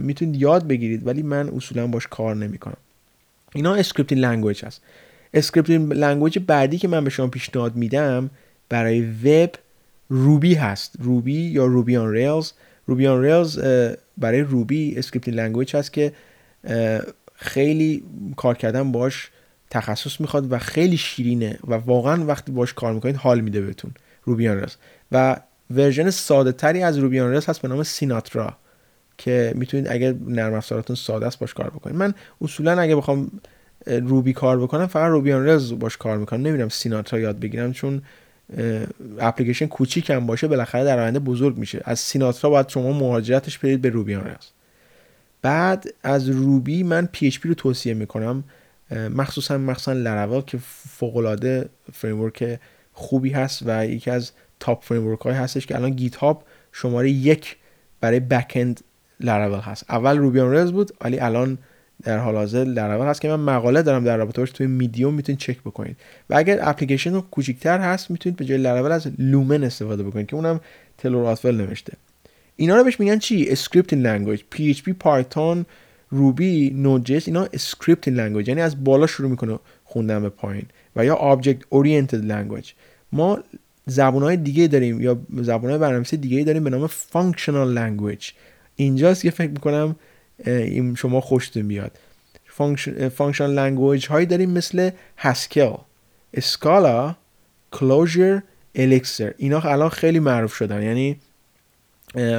می‌تونید 0.00 0.40
یاد 0.40 0.66
بگیرید 0.66 1.06
ولی 1.06 1.22
من 1.22 1.48
اصولا 1.48 1.86
باش 1.86 2.06
کار 2.06 2.36
نمی‌کنم. 2.36 2.76
اینا 3.54 3.74
scripting 3.74 4.20
language 4.20 4.64
هست 4.64 4.82
scripting 5.34 5.92
language 5.92 6.38
بعدی 6.38 6.78
که 6.78 6.88
من 6.88 7.04
به 7.04 7.10
شما 7.10 7.26
پیشنهاد 7.26 7.76
میدم 7.76 8.30
برای 8.68 9.00
وب 9.00 9.50
Ruby 10.08 10.54
هست. 10.54 10.92
Ruby 10.98 11.40
یا 11.40 11.66
Ruby 11.66 11.96
on 11.96 12.12
Rails 12.12 12.52
Ruby 12.86 13.06
on 13.06 13.22
Rails 13.22 13.58
برای 14.18 14.40
Ruby 14.40 14.98
scripting 14.98 15.36
language 15.36 15.76
هست 15.76 15.92
که 15.92 16.12
خیلی 17.34 18.02
کار 18.36 18.54
کردن 18.54 18.92
باش 18.92 19.30
تخصص 19.74 20.20
می‌خواد 20.20 20.52
و 20.52 20.58
خیلی 20.58 20.96
شیرینه 20.96 21.58
و 21.68 21.74
واقعا 21.74 22.24
وقتی 22.24 22.52
باش 22.52 22.74
کار 22.74 22.92
می‌کنید 22.92 23.16
حال 23.16 23.40
میده 23.40 23.60
بهتون. 23.60 23.90
Ruby 24.24 24.45
on 24.45 24.56
Rails 24.56 24.76
و 25.12 25.36
version 25.70 26.10
ساده 26.10 26.52
تری 26.52 26.82
از 26.82 26.98
Ruby 26.98 27.21
on 27.21 27.32
Rails 27.32 27.48
هست 27.48 27.62
به 27.62 27.68
نام 27.68 27.82
Sinatra 27.82 28.56
که 29.18 29.52
می‌تونید 29.56 29.88
اگر 29.88 30.14
نرم 30.26 30.54
افزاراتون 30.54 30.96
ساده 30.96 31.26
است 31.26 31.38
باش 31.38 31.54
کار 31.54 31.70
بکنید. 31.70 31.96
من 31.96 32.14
اصولا 32.40 32.80
اگه 32.80 32.96
بخوام 32.96 33.30
Ruby 33.86 34.32
کار 34.32 34.60
بکنم 34.60 34.86
فقط 34.86 35.10
Ruby 35.10 35.34
on 35.34 35.46
Rails 35.46 35.72
باش 35.72 35.96
کار 35.96 36.18
می‌کنم. 36.18 36.46
نمیرم 36.46 36.68
Sinatra 36.68 37.20
یاد 37.20 37.40
بگیرم 37.40 37.72
چون 37.72 38.02
اپلیکیشن 39.18 39.66
کوچیک 39.66 40.10
هم 40.10 40.26
باشه 40.26 40.48
بالاخره 40.48 40.84
در 40.84 40.98
آینده 40.98 41.18
بزرگ 41.18 41.58
میشه. 41.58 41.80
از 41.84 41.98
Sinatra 42.00 42.50
باید 42.50 42.68
شما 42.68 42.92
مهاجرت 42.92 43.58
برید 43.58 43.80
به 43.80 43.88
Ruby 43.88 44.12
on 44.12 44.24
Rails. 44.24 44.46
بعد 45.42 45.86
از 46.02 46.28
Ruby 46.28 46.82
من 46.82 47.08
PHP 47.12 47.48
رو 47.48 47.54
توصیه 47.54 47.94
می‌کنم. 47.94 48.44
مخصوصا 48.90 49.58
مخصوصا 49.58 49.92
لراول 49.92 50.40
که 50.40 50.58
فوق 50.88 51.16
العاده 51.16 51.68
framework 51.92 52.60
خوبی 52.92 53.30
هست 53.30 53.62
و 53.66 53.86
یکی 53.86 54.10
از 54.10 54.32
top 54.60 54.84
framework 54.84 55.20
های 55.20 55.34
هستش 55.34 55.66
که 55.66 55.76
الان 55.76 55.90
GitHub 55.90 56.44
شماره 56.72 57.10
یک 57.10 57.56
برای 58.00 58.20
backend 58.20 58.80
هست. 59.62 59.84
اول 59.88 60.18
Ruby 60.18 60.40
Rails 60.40 60.72
بود 60.72 60.92
ولی 61.00 61.20
الان 61.20 61.58
در 62.02 62.18
حال 62.18 62.34
حاضر 62.34 62.64
لراول 62.64 63.06
هست 63.06 63.20
که 63.20 63.28
من 63.28 63.54
مقاله 63.54 63.82
دارم 63.82 64.04
در 64.04 64.16
رابطه 64.16 64.46
توی 64.46 64.66
میدیوم 64.66 65.14
می‌تونید 65.14 65.38
چک 65.38 65.60
بکنید. 65.60 65.96
و 66.30 66.34
اگر 66.34 66.58
اپلیکیشن 66.62 67.20
کوچیکتر 67.20 67.78
هست 67.78 68.10
می‌تونید 68.10 68.36
به 68.36 68.44
جای 68.44 68.58
Laravel 68.58 68.92
از 68.92 69.08
Lumen 69.18 69.64
استفاده 69.64 70.02
بکنید 70.02 70.26
که 70.26 70.36
اونم 70.36 70.60
Taylor 70.98 71.52
نوشته. 71.52 71.92
اینا 72.56 72.76
رو 72.76 72.84
بهش 72.84 73.00
میگن 73.00 73.18
چی؟ 73.18 73.48
scripting 73.48 74.02
language 74.02 74.40
PHP 74.50 74.70
Python 74.70 75.66
Ruby 76.14 76.70
Node.js 76.70 77.28
اینا 77.28 77.48
scripting 77.52 78.16
language 78.16 78.48
یعنی 78.48 78.60
از 78.60 78.84
بالا 78.84 79.06
شروع 79.06 79.30
می‌کنه 79.30 79.58
خوندن 79.84 80.22
به 80.22 80.28
پایین 80.28 80.64
و 80.96 81.04
یا 81.04 81.14
object 81.14 81.62
oriented 81.68 82.24
language 82.24 82.72
ما 83.12 83.38
های 83.98 84.36
دیگه 84.36 84.66
داریم 84.66 85.00
یا 85.00 85.18
های 85.46 85.58
برنامه‌نویسی 85.58 86.16
دیگه 86.16 86.44
داریم 86.44 86.64
به 86.64 86.70
نام 86.70 86.86
functional 86.86 87.72
language 87.72 88.30
اینجاست 88.76 89.22
که 89.22 89.30
فکر 89.30 89.50
می‌کنم 89.50 89.96
این 90.46 90.94
شما 90.94 91.20
خوشتون 91.20 91.68
بیاد. 91.68 91.98
functional 93.10 93.54
language 93.54 94.06
هایی 94.06 94.26
داریم 94.26 94.50
مثل 94.50 94.90
Haskell 95.18 95.74
اسکالا 96.34 97.14
کلوزر 97.72 98.40
الکسر 98.74 99.34
اینا 99.38 99.60
الان 99.60 99.88
خیلی 99.88 100.18
معروف 100.18 100.54
شدن. 100.54 100.82
یعنی 100.82 101.16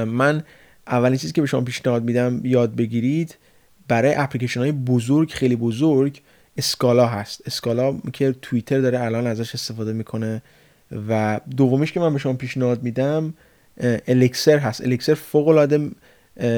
من 0.06 0.42
اولین 0.86 1.18
چیزی 1.18 1.32
که 1.32 1.40
به 1.40 1.46
شما 1.46 1.60
پیشنهاد 1.60 2.04
میدم 2.04 2.40
یاد 2.44 2.76
بگیرید. 2.76 3.36
برای 3.88 4.14
اپلیکیشن 4.14 4.60
های 4.60 4.72
بزرگ 4.72 5.30
خیلی 5.30 5.56
بزرگ 5.56 6.20
اسکالا 6.56 7.06
هست. 7.06 7.42
اسکالا 7.46 7.98
که 8.12 8.34
توییتر 8.42 8.80
داره 8.80 9.00
الان 9.00 9.26
ازش 9.26 9.54
استفاده 9.54 9.92
می‌کنه 9.92 10.42
و 11.08 11.40
دومیش 11.56 11.92
که 11.92 12.00
من 12.00 12.12
به 12.12 12.18
شما 12.18 12.32
پیشنهاد 12.32 12.82
میدم 12.82 13.34
الکسر 14.08 14.58
هست. 14.58 14.80
الکسر 14.80 15.14
فوق 15.14 15.48
العاده 15.48 15.90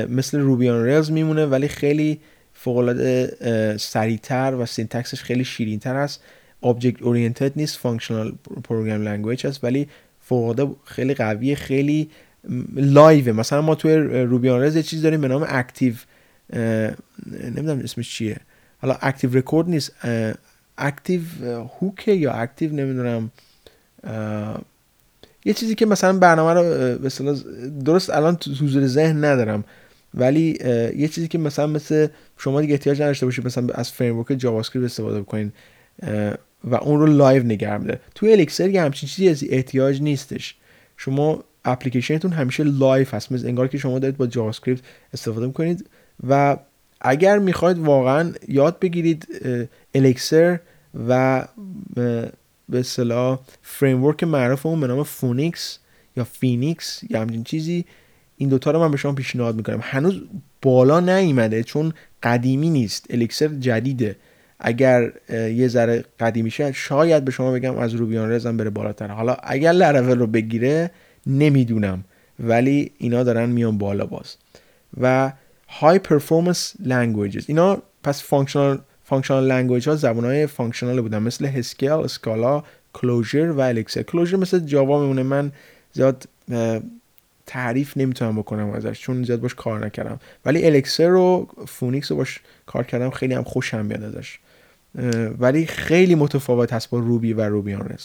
مثل 0.09 0.39
روبیان 0.39 0.85
ریلز 0.85 1.11
میمونه 1.11 1.47
ولی 1.47 1.69
خیلی 1.69 2.21
فوق 2.55 2.77
العاده 2.77 3.77
سریعتر 3.77 4.55
و 4.55 4.67
syntax 4.67 5.09
ش 5.09 5.23
خیلی 5.23 5.45
شیرینتر 5.45 5.97
هست. 5.97 6.23
object 6.61 7.03
oriented 7.03 7.53
نیست 7.57 7.79
functional 7.79 8.33
program 8.65 9.03
language 9.03 9.47
هست 9.47 9.65
ولی 9.65 9.89
فوق 10.21 10.77
خیلی 10.85 11.15
قویه 11.15 11.55
خیلی 11.55 12.11
live 12.75 13.13
ه. 13.13 13.33
مثلا 13.33 13.63
ما 13.63 13.75
توی 13.75 13.95
Ruby 14.25 14.49
on 14.49 14.61
Rails 14.61 14.77
یه 14.77 14.83
چیز 14.83 15.03
داریم 15.03 15.21
به 15.21 15.29
نام 15.29 15.47
Active 15.49 15.95
نمی‌دونم 17.27 17.79
اسمش 17.79 18.11
چیه. 18.11 18.37
حالا 18.83 18.97
Active 19.03 19.37
Record 19.37 19.69
نیست 19.69 19.93
Active 20.79 21.21
هوکه 21.81 22.13
یا 22.13 22.33
Active 22.33 22.73
نمی‌دونم. 22.73 23.31
یه 25.45 25.53
چیزی 25.53 25.75
که 25.75 25.87
مثلا 25.87 26.19
برنامه 26.19 26.53
رو 26.53 26.63
به 26.99 27.35
درست 27.85 28.11
الان 28.11 28.37
تو 28.37 28.87
ذهن 28.87 29.25
ندارم. 29.25 29.65
ولی 30.15 30.59
یه 30.97 31.09
چیزی 31.09 31.29
که 31.29 31.39
مثلا 31.39 31.67
مثل 31.67 32.07
شما 32.39 32.61
دیگه 32.61 32.73
احتیاج 32.73 33.03
نداشته 33.03 33.27
باشید 33.27 33.47
مثلا 33.47 33.67
از 33.75 33.93
framework 33.93 34.33
JavaScript 34.33 34.85
استفاده 34.85 35.21
بکنین 35.21 35.53
و 36.65 36.75
اون 36.75 37.01
رو 37.01 37.07
live 37.07 37.43
نگه 37.43 37.79
میده 37.79 38.01
توی 38.15 38.33
Elixir 38.33 38.69
یه 38.69 38.83
همچین 38.83 39.09
چیزی 39.09 39.29
از 39.29 39.45
احتیاج 39.51 40.03
نیستش. 40.03 40.55
شما 40.97 41.45
اپلیکیشنتون 41.65 42.33
همیشه 42.33 42.65
live 42.65 43.07
هست. 43.13 43.33
مثل 43.33 43.47
انگار 43.47 43.69
که 43.69 43.79
شما 43.79 43.99
دارید 43.99 44.17
با 44.17 44.27
JavaScript 44.27 44.81
استفاده 45.13 45.47
می‌کنید. 45.47 45.87
و 46.29 46.57
اگر 47.01 47.39
می‌خواید 47.39 47.79
واقعا 47.79 48.33
یاد 48.49 48.79
بگیرید 48.79 49.27
Elixir 49.95 50.61
و 51.09 51.45
به 52.69 52.79
اصطلاح 52.79 53.39
framework 53.63 54.25
معروفمون 54.25 54.81
به 54.81 54.87
نام 54.87 55.03
Phoenix 55.03 55.79
یا 56.17 56.25
Phoenix 56.25 57.01
یا 57.11 57.21
همچین 57.21 57.45
چیزی 57.45 57.85
این 58.37 58.49
دوتا 58.49 58.71
رو 58.71 58.81
من 58.81 58.91
به 58.91 58.97
شما 58.97 59.13
پیشنهاد 59.13 59.57
می‌کنم. 59.57 59.81
هنوز 59.83 60.21
بالا 60.63 61.01
نیومده 61.01 61.63
چون 61.63 61.93
قدیمی 62.23 62.71
نیست. 62.71 63.07
Elixir 63.11 63.49
جدیده. 63.49 64.17
اگر 64.61 65.13
یه 65.31 65.69
ذره 65.69 66.05
قدیمی 66.21 66.51
شد 66.51 66.71
شاید 66.71 67.25
به 67.25 67.31
شما 67.31 67.53
بگم 67.53 67.79
از 67.79 67.95
Ruby 67.95 68.19
on 68.19 68.31
Rails 68.31 68.52
م 68.52 68.57
بره 68.57 68.71
بالاتر. 68.71 69.09
حالا 69.09 69.37
اگر 69.43 69.73
لرول 69.73 70.19
رو 70.19 70.27
بگیره 70.27 70.91
نمی‌دونم. 71.27 72.05
ولی 72.41 72.93
اینا 72.99 73.23
دارن 73.23 73.49
میان 73.49 73.79
بالا 73.79 74.07
باز. 74.07 74.37
و 75.01 75.33
high 75.69 75.99
performance 75.99 76.75
languages 76.81 77.45
اینا 77.49 77.83
پس 78.03 78.23
functional 78.23 78.79
functional 79.05 79.47
language 79.47 79.89
ها 79.89 79.97
زبان 79.97 80.25
های 80.25 80.47
functional 80.47 81.01
بودن. 81.01 81.19
مثل 81.19 81.47
Haskell 81.47 81.93
Scala 81.93 82.63
Clojure 82.93 83.51
و 83.51 83.61
Elixir 83.61 84.03
Clojure 84.03 84.37
مثل 84.37 84.59
Java 84.59 85.01
میمونه. 85.01 85.23
من 85.23 85.53
زیاد 85.93 86.29
تعریف 87.47 87.97
نمی‌تونم 87.97 88.37
بکنم 88.37 88.71
ازش 88.71 89.01
چون 89.01 89.25
زیاد 89.25 89.41
باش 89.41 89.55
کار 89.55 89.87
نکردم. 89.87 90.21
ولی 90.45 90.67
Elixir 90.67 91.15
و 91.15 91.49
Phoenix 91.67 92.11
رو 92.11 92.17
باش 92.17 92.41
کار 92.67 92.85
کردم. 92.85 93.11
خیلی 93.11 93.35
هم 93.35 93.45
خوشم 93.45 93.87
میاد 93.87 94.03
ازش. 94.03 94.39
ولی 95.39 95.67
خیلی 95.67 96.15
متفاوت 96.15 96.73
هست 96.73 96.91
با 96.91 96.99
Ruby 96.99 97.33
و 97.33 97.41
Ruby 97.41 97.75
on 97.75 97.97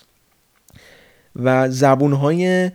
و 1.36 1.70
زبون 1.70 2.14
های 2.14 2.72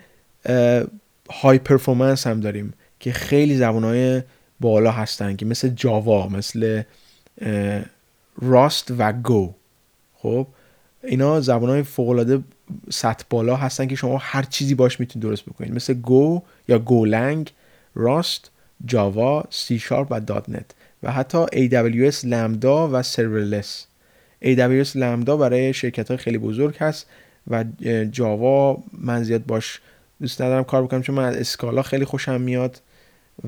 high 1.31 1.59
performance 1.59 2.27
هم 2.27 2.41
داریم 2.41 2.75
که 3.01 3.13
خیلی 3.13 3.57
زبون 3.57 3.85
های 3.85 4.23
بالا 4.61 4.91
هستن 4.91 5.37
که 5.37 5.47
مثل 5.47 5.69
Java 5.69 6.29
مثل 6.29 6.83
Rust 8.43 8.93
و 8.99 9.13
Go. 9.13 9.55
خب 10.15 10.47
اینا 11.05 11.41
زبان 11.41 11.71
های 11.71 11.83
فوق 11.83 12.09
العاده 12.09 12.43
سطح 12.91 13.25
بالا 13.31 13.57
هستن 13.57 13.87
که 13.87 13.97
شما 13.97 14.19
هر 14.21 14.43
چیزی 14.43 14.75
باش 14.75 15.01
می‌تونید 15.01 15.29
درست 15.29 15.45
بکنید. 15.45 15.75
مثل 15.75 15.95
گو 15.95 16.43
یا 16.69 16.79
گولنگ 16.79 17.53
راست 17.95 18.51
جاوا 18.85 19.45
سی 19.51 19.79
شارپ 19.79 20.07
و 20.11 20.21
دات 20.21 20.49
نت. 20.49 20.71
و 21.03 21.13
حتی 21.13 21.47
AWS 21.47 22.25
Lambda 22.25 22.89
و 22.93 23.03
serverless. 23.03 23.87
AWS 24.45 24.97
Lambda 24.97 25.37
برای 25.37 25.73
شرکت 25.73 26.09
های 26.09 26.17
خیلی 26.17 26.39
بزرگ 26.39 26.77
هست 26.77 27.07
و 27.51 27.65
Java 28.11 28.83
من 28.93 29.23
زیاد 29.23 29.47
باش 29.47 29.81
دوست 30.21 30.43
ندارم 30.43 30.65
کار 30.65 30.83
بکنم 30.83 31.03
چون 31.03 31.15
من 31.15 31.25
از 31.25 31.37
Scala 31.37 31.83
خیلی 31.83 32.05
خوشم 32.05 32.41
میاد. 32.41 32.81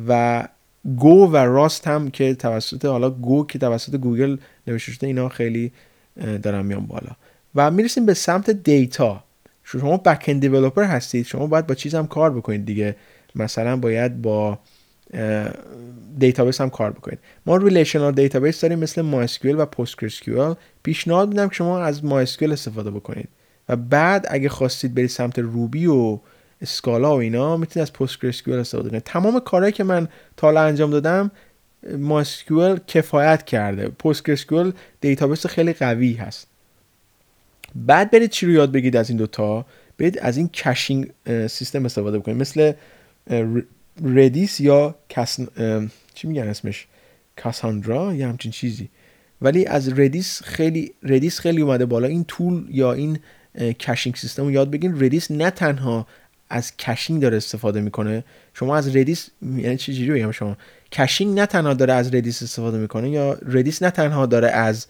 و 0.08 0.48
Go 0.96 1.26
و 1.32 1.36
Rust 1.36 1.86
هم 1.86 2.10
که 2.10 2.34
توسط 2.34 2.84
حالا 2.84 3.10
Go 3.10 3.46
که 3.46 3.58
توسط 3.58 3.96
گوگل 3.96 4.36
نوشته 4.66 4.92
شده 4.92 5.06
اینا 5.06 5.28
خیلی 5.28 5.72
دارن 6.42 6.66
میان 6.66 6.86
بالا. 6.86 7.10
و 7.54 7.70
می‌رسیم 7.70 8.06
به 8.06 8.14
سمت 8.14 8.50
data. 8.50 9.24
شما 9.64 9.96
backend 9.96 10.40
developer 10.40 10.84
هستید. 10.84 11.26
شما 11.26 11.46
باید 11.46 11.66
با 11.66 11.74
چیز 11.74 11.94
هم 11.94 12.06
کار 12.06 12.30
بکنید 12.30 12.64
دیگه. 12.64 12.96
مثلا 13.34 13.76
باید 13.76 14.22
با 14.22 14.58
database 16.18 16.60
هم 16.60 16.70
کار 16.70 16.90
بکنید. 16.90 17.18
ما 17.46 17.56
relational 17.56 18.12
database 18.12 18.60
داریم 18.60 18.78
مثل 18.78 19.26
MySQL 19.26 19.44
و 19.44 19.66
PostgreSQL. 19.66 20.56
پیشنهاد 20.82 21.28
میدم 21.28 21.48
که 21.48 21.54
شما 21.54 21.80
از 21.80 22.00
MySQL 22.00 22.50
استفاده 22.52 22.90
بکنید. 22.90 23.28
و 23.68 23.76
بعد 23.76 24.26
اگه 24.30 24.48
خواستید 24.48 24.94
برید 24.94 25.08
سمت 25.08 25.38
Ruby 25.38 25.86
و 25.86 26.18
Scala 26.62 27.16
و 27.16 27.20
اینا 27.20 27.56
می‌تونید 27.56 27.88
از 27.88 28.08
PostgreSQL 28.08 28.48
استفاده 28.48 28.90
کنید 28.90 29.02
تمام 29.02 29.40
کارهایی 29.40 29.72
که 29.72 29.84
من 29.84 30.08
تا 30.36 30.46
حالا 30.46 30.62
انجام 30.62 30.90
دادم 30.90 31.30
MySQL 31.84 32.80
کفایت 32.86 33.44
کرده. 33.44 33.92
PostgreSQL 34.04 34.72
database 35.00 35.46
خیلی 35.46 35.72
قوی 35.72 36.12
هست. 36.12 36.46
بعد 37.74 38.10
برید 38.10 38.30
چی 38.30 38.46
رو 38.46 38.52
یاد 38.52 38.72
بگیرید 38.72 38.96
از 38.96 39.08
این 39.08 39.18
دوتا 39.18 39.66
برید 39.98 40.18
از 40.18 40.36
این 40.36 40.48
caching 40.48 41.12
system 41.26 41.84
استفاده 41.84 42.18
بکنید. 42.18 42.36
مثل 42.40 42.72
Redis 44.04 44.60
یا 44.60 44.94
کس... 45.08 45.40
چی 46.14 46.28
میگن 46.28 46.48
اسمش؟ 46.48 46.86
Cassandra 47.36 48.14
یا 48.14 48.28
همچین 48.28 48.52
چیزی. 48.52 48.88
ولی 49.42 49.66
از 49.66 49.98
Redis 49.98 50.42
خیلی 50.42 50.92
Redis 51.02 51.40
خیلی 51.40 51.62
اومده 51.62 51.86
بالا. 51.86 52.08
این 52.08 52.24
tool 52.28 52.66
یا 52.70 52.92
این 52.92 53.18
caching 53.58 54.16
system 54.16 54.44
رو 54.44 54.50
یاد 54.50 54.70
بگین 54.70 55.04
Redis 55.04 55.30
نه 55.30 55.50
تنها 55.50 56.06
از 56.50 56.76
caching 56.76 57.22
داره 57.22 57.36
استفاده 57.36 57.80
می‌کنه. 57.80 58.24
شما 58.54 58.76
از 58.76 58.96
Redis 58.96 59.28
یعنی 59.56 59.76
چه 59.76 59.92
جوری 59.92 60.12
بگم 60.12 60.30
شما؟ 60.30 60.56
caching 60.92 61.38
نه 61.38 61.46
تنها 61.46 61.74
داره 61.74 61.92
از 61.92 62.14
Redis 62.14 62.42
استفاده 62.42 62.78
می‌کنه 62.78 63.10
یا 63.10 63.38
Redis 63.46 63.82
نه 63.82 63.90
تنها 63.90 64.26
داره 64.26 64.48
از 64.48 64.86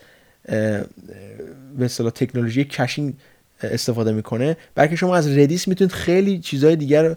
به 1.78 1.84
اصطلاح 1.84 2.10
تکنولوژی 2.10 2.64
caching 2.64 3.14
استفاده 3.62 4.12
می‌کنه 4.12 4.56
بلکه 4.74 4.96
شما 4.96 5.16
از 5.16 5.38
Redis 5.38 5.68
می‌تونید 5.68 5.92
خیلی 5.92 6.38
چیزهای 6.38 6.76
دیگر 6.76 7.16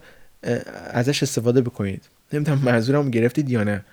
ازش 0.89 1.23
استفاده 1.23 1.62
بکنید. 1.62 2.03
نمی‌دونم 2.34 2.62
منظورم 2.63 3.10
گرفتید 3.10 3.49
یا 3.49 3.63
نه. 3.63 3.86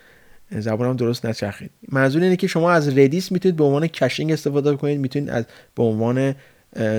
زبانم 0.50 0.96
درست 0.96 1.26
نچرخید. 1.26 1.70
منظور 1.88 2.22
اینه 2.22 2.36
که 2.36 2.46
شما 2.46 2.72
از 2.72 2.98
Redis 2.98 3.33
می‌تونید 3.32 3.56
به 3.56 3.64
عنوان 3.64 3.86
caching 3.87 4.33
استفاده 4.32 4.72
بکنید 4.72 5.00
می‌تونید 5.00 5.30
از 5.30 5.44
به 5.74 5.82
عنوان 5.82 6.34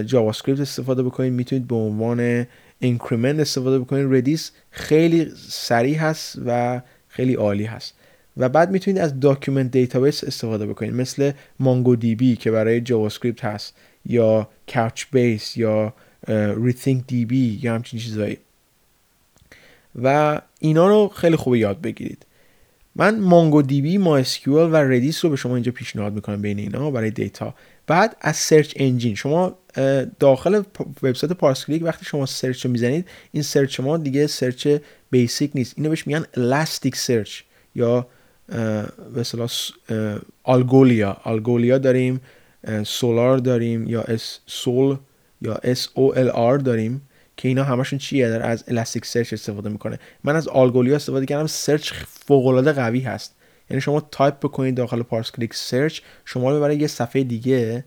JavaScript 0.06 0.60
استفاده 0.60 1.04
بکنید 1.04 1.34
می‌تونید 1.34 1.68
به 1.68 1.76
عنوان 1.76 2.48
increment 2.82 3.40
استفاده 3.40 3.80
بکنید 3.80 4.14
Redis 4.14 4.52
خیلی 4.72 5.32
سریع 5.50 5.98
هست 5.98 6.40
و 6.46 6.82
خیلی 7.08 7.34
عالی 7.34 7.66
هست. 7.66 7.94
و 8.38 8.50
بعد 8.50 8.72
می‌تونید 8.72 9.02
از 9.02 9.20
document 9.20 9.72
database 9.72 10.24
استفاده 10.24 10.66
بکنید 10.66 10.94
مثل 10.94 11.32
MongoDB 11.60 12.36
که 12.36 12.52
برای 12.52 12.82
JavaScript 12.82 13.46
هست 13.46 13.74
یا 14.06 14.50
Couchbase 14.74 15.58
یا 15.58 15.94
RethinkDB 16.64 17.60
یا 17.62 17.76
همچین 17.76 18.00
چیزایی. 18.00 18.38
و 20.04 20.42
اینا 20.60 20.88
رو 20.88 21.08
خیلی 21.08 21.36
خوب 21.36 21.56
یاد 21.56 21.82
بگیرید. 21.82 22.26
من 22.96 23.20
MongoDB 23.20 23.98
ما 23.98 24.24
و 24.48 24.76
Redis 24.76 25.26
رو 25.26 25.32
به 25.32 25.36
شما 25.36 25.56
اینجا 25.56 25.72
پیشنهاد 25.72 26.14
می‌کنم 26.14 26.42
بین 26.42 26.60
اینا 26.60 26.92
برای 26.92 27.12
data 27.12 27.56
بعد 27.88 28.16
از 28.22 28.36
search 28.36 28.74
engine 28.76 29.16
شما 29.16 29.58
داخل 30.20 30.62
وبسایت 31.04 31.34
پارسکلیک 31.34 31.84
وقتی 31.84 32.06
شما 32.06 32.26
search 32.26 32.66
می‌زنید 32.66 33.08
این 33.32 33.44
search 33.44 33.80
ما 33.80 33.98
دیگه 33.98 34.28
search 34.28 34.68
basic 35.12 35.52
نیست. 35.56 35.74
اینو 35.78 35.90
بهش 35.90 36.08
میگن 36.08 36.26
Elasticsearch 36.38 37.42
یا 37.76 38.08
مثلا 39.16 39.48
Algolia 40.44 41.18
Algolia 41.24 41.78
داریم 41.78 42.22
Solr 42.86 43.38
داریم 43.38 43.88
یا 43.88 44.02
اس 44.02 44.40
Sol 44.46 44.98
یا 45.42 45.54
SOLR 45.54 46.58
داریم 46.58 47.02
که 47.38 47.48
اینا 47.48 47.64
همشون 47.64 48.00
چیه؟ 48.00 48.30
در 48.30 48.50
از 48.50 48.64
Elasticsearch 48.68 49.34
استفاده 49.34 49.70
می‌کنه. 49.70 50.00
من 50.24 50.36
از 50.36 50.48
Algolia 50.48 50.96
استفاده 50.96 51.26
کردم 51.26 51.48
search 51.48 51.94
فوق 52.08 52.46
العاده 52.46 52.72
قوی 52.72 53.00
هست. 53.00 53.36
یعنی 53.70 53.82
شما 53.82 54.02
تایپ 54.12 54.40
بکنید 54.40 54.76
داخل 54.76 55.04
پارس 55.04 55.32
کلیک 55.32 55.54
search 55.54 56.02
شما 56.26 56.52
رو 56.52 56.60
برای 56.60 56.78
یه 56.78 56.88
صفحه 56.88 57.24
دیگه. 57.24 57.86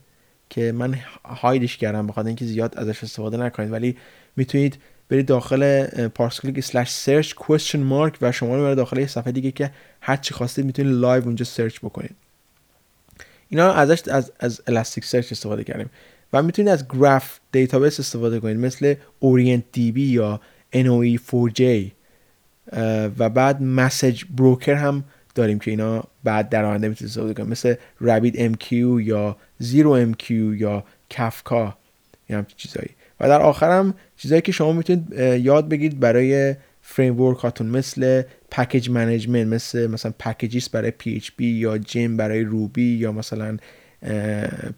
که 0.51 0.73
من 0.73 0.95
hide 1.25 1.59
ش 1.59 1.77
کردم 1.77 2.07
بخاطر 2.07 2.27
اینکه 2.27 2.45
زیاد 2.45 2.79
ازش 2.79 3.05
استفاده 3.05 3.37
نکنید. 3.37 3.73
ولی 3.73 3.97
می‌تونید 4.37 4.79
برید 5.09 5.27
داخل 5.27 5.87
پارس 6.09 6.41
کلیک 6.41 6.61
slash 6.61 6.91
search 6.91 7.35
question 7.35 7.83
mark 7.83 8.19
و 8.23 8.33
شما 8.33 8.57
رو 8.57 8.75
داخل 8.75 8.99
یه 8.99 9.07
صفحه 9.07 9.33
دیگه 9.33 9.51
که 9.51 9.71
هر 10.01 10.17
چی 10.17 10.35
خواستید 10.35 10.65
می‌تونید 10.65 10.93
live 10.93 11.25
اونجا 11.25 11.45
search 11.45 11.79
بکنید. 11.79 12.17
اینا 13.49 13.73
ازش 13.73 14.09
از 14.09 14.33
از 14.41 14.61
Elasticsearch 14.67 15.33
استفاده 15.33 15.65
کردیم. 15.65 15.91
و 16.33 16.43
می‌تونید 16.43 16.69
از 16.69 16.89
graph 16.89 17.39
database 17.53 18.01
استفاده 18.01 18.41
کنید 18.41 18.57
مثل 18.57 18.95
OrientDB 19.19 20.07
یا 20.07 20.41
Neo4j 20.75 21.63
و 23.19 23.31
بعد 23.31 23.63
message 23.63 24.25
broker 24.37 24.75
هم 24.75 25.05
داریم 25.35 25.59
که 25.59 25.71
اینا 25.71 26.05
بعد 26.25 26.49
در 26.49 26.65
آینده 26.65 26.89
می‌تونید 26.89 27.11
استفاده 27.11 27.35
کنید. 27.35 27.49
مثل 27.49 27.75
RabbitMQ 28.01 28.73
یا 29.03 29.37
ZeroMQ 29.65 30.31
یا 30.31 30.85
Kafka 31.11 31.77
یا 32.29 32.39
همچین 32.39 32.57
چیزایی. 32.57 32.91
و 33.21 33.29
در 33.29 33.43
آخر 33.43 33.79
هم 33.79 33.95
چیزایی 34.17 34.41
که 34.43 34.53
شما 34.53 34.73
می‌تونید 34.73 35.13
یاد 35.45 35.69
بگیرید 35.69 36.01
برای 36.01 36.55
فریم 36.83 37.15
هاتون 37.15 37.67
مثل 37.67 38.23
package 38.51 38.91
management 38.91 39.47
مثل 39.47 39.87
مثلا 39.87 40.13
packages 40.19 40.69
برای 40.69 40.93
PHP 41.03 41.41
یا 41.41 41.79
gem 41.79 42.17
برای 42.17 42.41
Ruby 42.41 42.97
یا 42.97 43.13
مثلا 43.13 43.57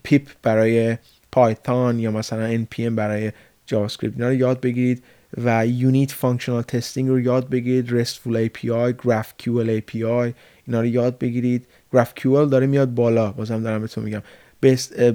pip 0.03 0.29
برای 0.42 0.96
Python 1.33 1.99
یا 1.99 2.11
مثلا 2.11 2.64
npm 2.64 2.81
برای 2.81 3.33
JavaScript 3.67 4.15
اینا 4.16 4.29
رو 4.29 4.35
یاد 4.35 4.61
بگیرید 4.61 5.03
و 5.44 5.66
unit 5.67 6.12
functional 6.12 6.62
testing 6.62 7.09
رو 7.09 7.20
یاد 7.20 7.49
بگیرید 7.49 8.05
RESTful 8.05 8.49
API 8.49 8.92
GraphQL 9.05 9.68
API 9.81 10.33
اینا 10.66 10.81
رو 10.81 10.87
یاد 10.87 11.18
بگیرید. 11.18 11.66
GraphQL 11.97 12.51
داره 12.51 12.67
میاد 12.67 12.95
بالا. 12.95 13.33
بازم 13.33 13.63
دارم 13.63 13.81
بهتون 13.81 14.05
میگم. 14.05 14.23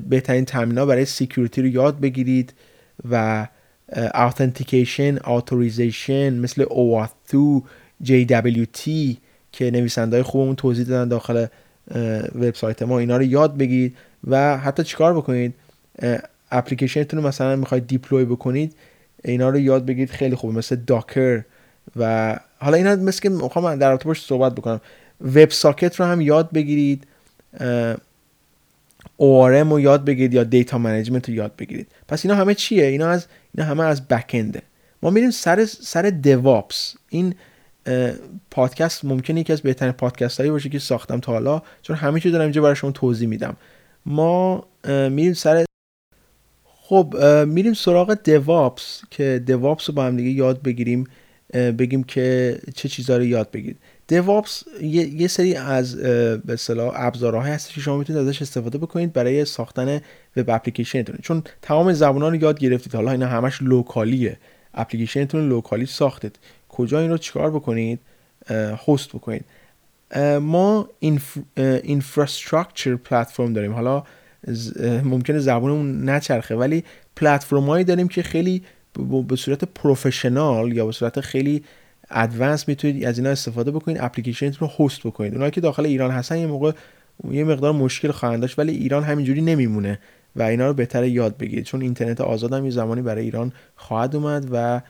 بهترین 0.09 0.45
تامینا 0.45 0.85
برای 0.85 1.05
security 1.05 1.61
رو 1.61 1.67
یاد 1.67 1.99
بگیرید 1.99 2.53
و 3.11 3.47
authentication 3.95 5.19
authorization 5.19 6.09
مثل 6.09 6.65
OAuth2 6.65 7.61
JWT 8.05 8.89
که 9.51 9.71
نویسنده 9.71 10.15
های 10.15 10.23
خوبمون 10.23 10.55
توضیح 10.55 10.85
دادن 10.85 11.07
داخل 11.07 11.45
وبسایت 12.35 12.81
ما 12.83 12.99
اینا 12.99 13.17
رو 13.17 13.23
یاد 13.23 13.57
بگیرید 13.57 13.97
و 14.27 14.57
حتی 14.57 14.83
چیکار 14.83 15.13
بکنید؟ 15.13 15.53
اپلیکیشنتون 16.51 17.21
رو 17.21 17.27
مثلا 17.27 17.55
می‌خواید 17.55 17.87
deploy 17.87 18.25
بکنید 18.25 18.75
اینا 19.23 19.49
رو 19.49 19.59
یاد 19.59 19.85
بگیرید 19.85 20.09
خیلی 20.09 20.35
خوبه 20.35 20.57
مثل 20.57 20.75
Docker 20.75 21.43
و 21.95 22.35
حالا 22.59 22.77
اینا 22.77 22.95
مثل 22.95 23.21
که 23.21 23.29
می‌خوام 23.29 23.75
در 23.75 23.89
رابطه 23.89 24.05
باش 24.05 24.21
صحبت 24.21 24.55
بکنم. 24.55 24.81
WebSocket 25.21 25.95
رو 25.95 26.05
هم 26.05 26.21
یاد 26.21 26.51
بگیرید 26.51 27.07
ORM 29.19 29.69
رو 29.69 29.79
یاد 29.79 30.05
بگیرید 30.05 30.33
یا 30.33 30.43
data 30.43 30.77
management 30.77 31.29
رو 31.29 31.35
یاد 31.35 31.55
بگیرید. 31.55 31.87
پس 32.07 32.25
اینا 32.25 32.37
همه 32.37 32.53
چیه؟ 32.53 32.85
اینا 32.85 33.09
از 33.09 33.25
اینا 33.55 33.69
همه 33.69 33.83
از 33.83 34.07
backend 34.07 34.55
ه 34.55 34.61
ما 35.03 35.09
میریم 35.09 35.31
سر 35.31 35.65
سر 35.65 36.01
DevOps 36.01 36.95
این 37.09 37.35
پادکست 38.51 39.05
ممکنه 39.05 39.39
یکی 39.39 39.53
از 39.53 39.61
بهترین 39.61 39.91
پادکست 39.91 40.39
هایی 40.39 40.51
باشه 40.51 40.69
که 40.69 40.79
ساختم 40.79 41.19
تا 41.19 41.31
حالا 41.31 41.61
چون 41.81 41.95
همه 41.95 42.19
چی 42.19 42.31
دارم 42.31 42.43
اینجا 42.43 42.61
برای 42.61 42.75
شما 42.75 42.91
توضیح 42.91 43.27
میدم. 43.27 43.57
ما 44.05 44.65
میریم 45.09 45.33
سر 45.33 45.65
خب 46.65 47.15
میریم 47.47 47.73
سراغ 47.73 48.13
دیواپس 48.23 49.01
که 49.11 49.43
دیواپس 49.45 49.89
رو 49.89 49.95
با 49.95 50.05
هم 50.05 50.17
دیگه 50.17 50.29
یاد 50.29 50.61
بگیریم 50.61 51.07
بگیم 51.53 52.03
که 52.03 52.59
چه 52.75 52.89
چیزها 52.89 53.17
رو 53.17 53.23
یاد 53.23 53.51
بگیرید. 53.51 53.77
دیواپس 54.11 54.63
یه،, 54.81 55.07
یه 55.21 55.27
سری 55.27 55.55
از 55.55 55.95
به 55.95 56.53
اصطلاح 56.53 56.93
ابزارهایی 56.95 57.53
هست 57.53 57.73
که 57.73 57.81
شما 57.81 57.97
می‌تونید 57.97 58.21
ازش 58.21 58.41
استفاده 58.41 58.77
بکنید 58.77 59.13
برای 59.13 59.45
ساختن 59.45 60.01
وب 60.37 60.49
اپلیکیشنتون. 60.49 61.15
چون 61.23 61.43
تمام 61.61 61.93
زبان‌ها 61.93 62.29
رو 62.29 62.35
یاد 62.35 62.59
گرفتید. 62.59 62.95
حالا 62.95 63.11
اینا 63.11 63.27
همش 63.27 63.61
لوکالیه. 63.61 64.37
اپلیکیشنتون 64.73 65.49
لوکالی 65.49 65.85
ساختید. 65.85 66.39
کجا 66.69 66.99
این 66.99 67.09
رو 67.09 67.17
چیکار 67.17 67.51
بکنید؟ 67.51 67.99
هست 68.87 69.09
بکنید. 69.09 69.45
ما 70.41 70.89
اینفراستراکچر 71.83 72.95
پلتفرم 72.95 73.53
داریم. 73.53 73.73
حالا 73.73 74.03
ممکنه 75.03 75.39
زبانمون 75.39 76.09
نچرخه 76.09 76.55
ولی 76.55 76.83
پلتفرم 77.15 77.83
داریم 77.83 78.07
که 78.07 78.23
خیلی 78.23 78.63
به 79.27 79.35
صورت 79.35 79.63
پروفشنال 79.63 80.71
یا 80.71 80.85
به 80.85 80.91
صورت 80.91 81.19
خیلی 81.19 81.63
ادوانس 82.11 82.67
می‌تونید 82.67 83.05
از 83.05 83.17
اینا 83.17 83.29
استفاده 83.29 83.71
بکنید 83.71 83.97
اپلیکیشنتون 84.01 84.69
رو 84.77 84.85
هست 84.85 84.99
بکنید. 84.99 85.33
اونایی 85.33 85.51
که 85.51 85.61
داخل 85.61 85.85
ایران 85.85 86.11
هستن 86.11 86.37
یه 86.37 86.47
موقع 86.47 86.71
یه 87.31 87.43
مقدار 87.43 87.73
مشکل 87.73 88.11
خواهند 88.11 88.41
داشت 88.41 88.59
ولی 88.59 88.71
ایران 88.71 89.03
همینجوری 89.03 89.41
نمیمونه 89.41 89.99
و 90.35 90.43
اینا 90.43 90.67
رو 90.67 90.73
بهتر 90.73 91.03
یاد 91.03 91.37
بگیرید. 91.37 91.65
چون 91.65 91.81
اینترنت 91.81 92.21
آزاد 92.21 92.53
هم 92.53 92.65
یه 92.65 92.71
زمانی 92.71 93.01
برای 93.01 93.23
ایران 93.23 93.51
خواهد 93.75 94.15
اومد 94.15 94.47
و 94.51 94.81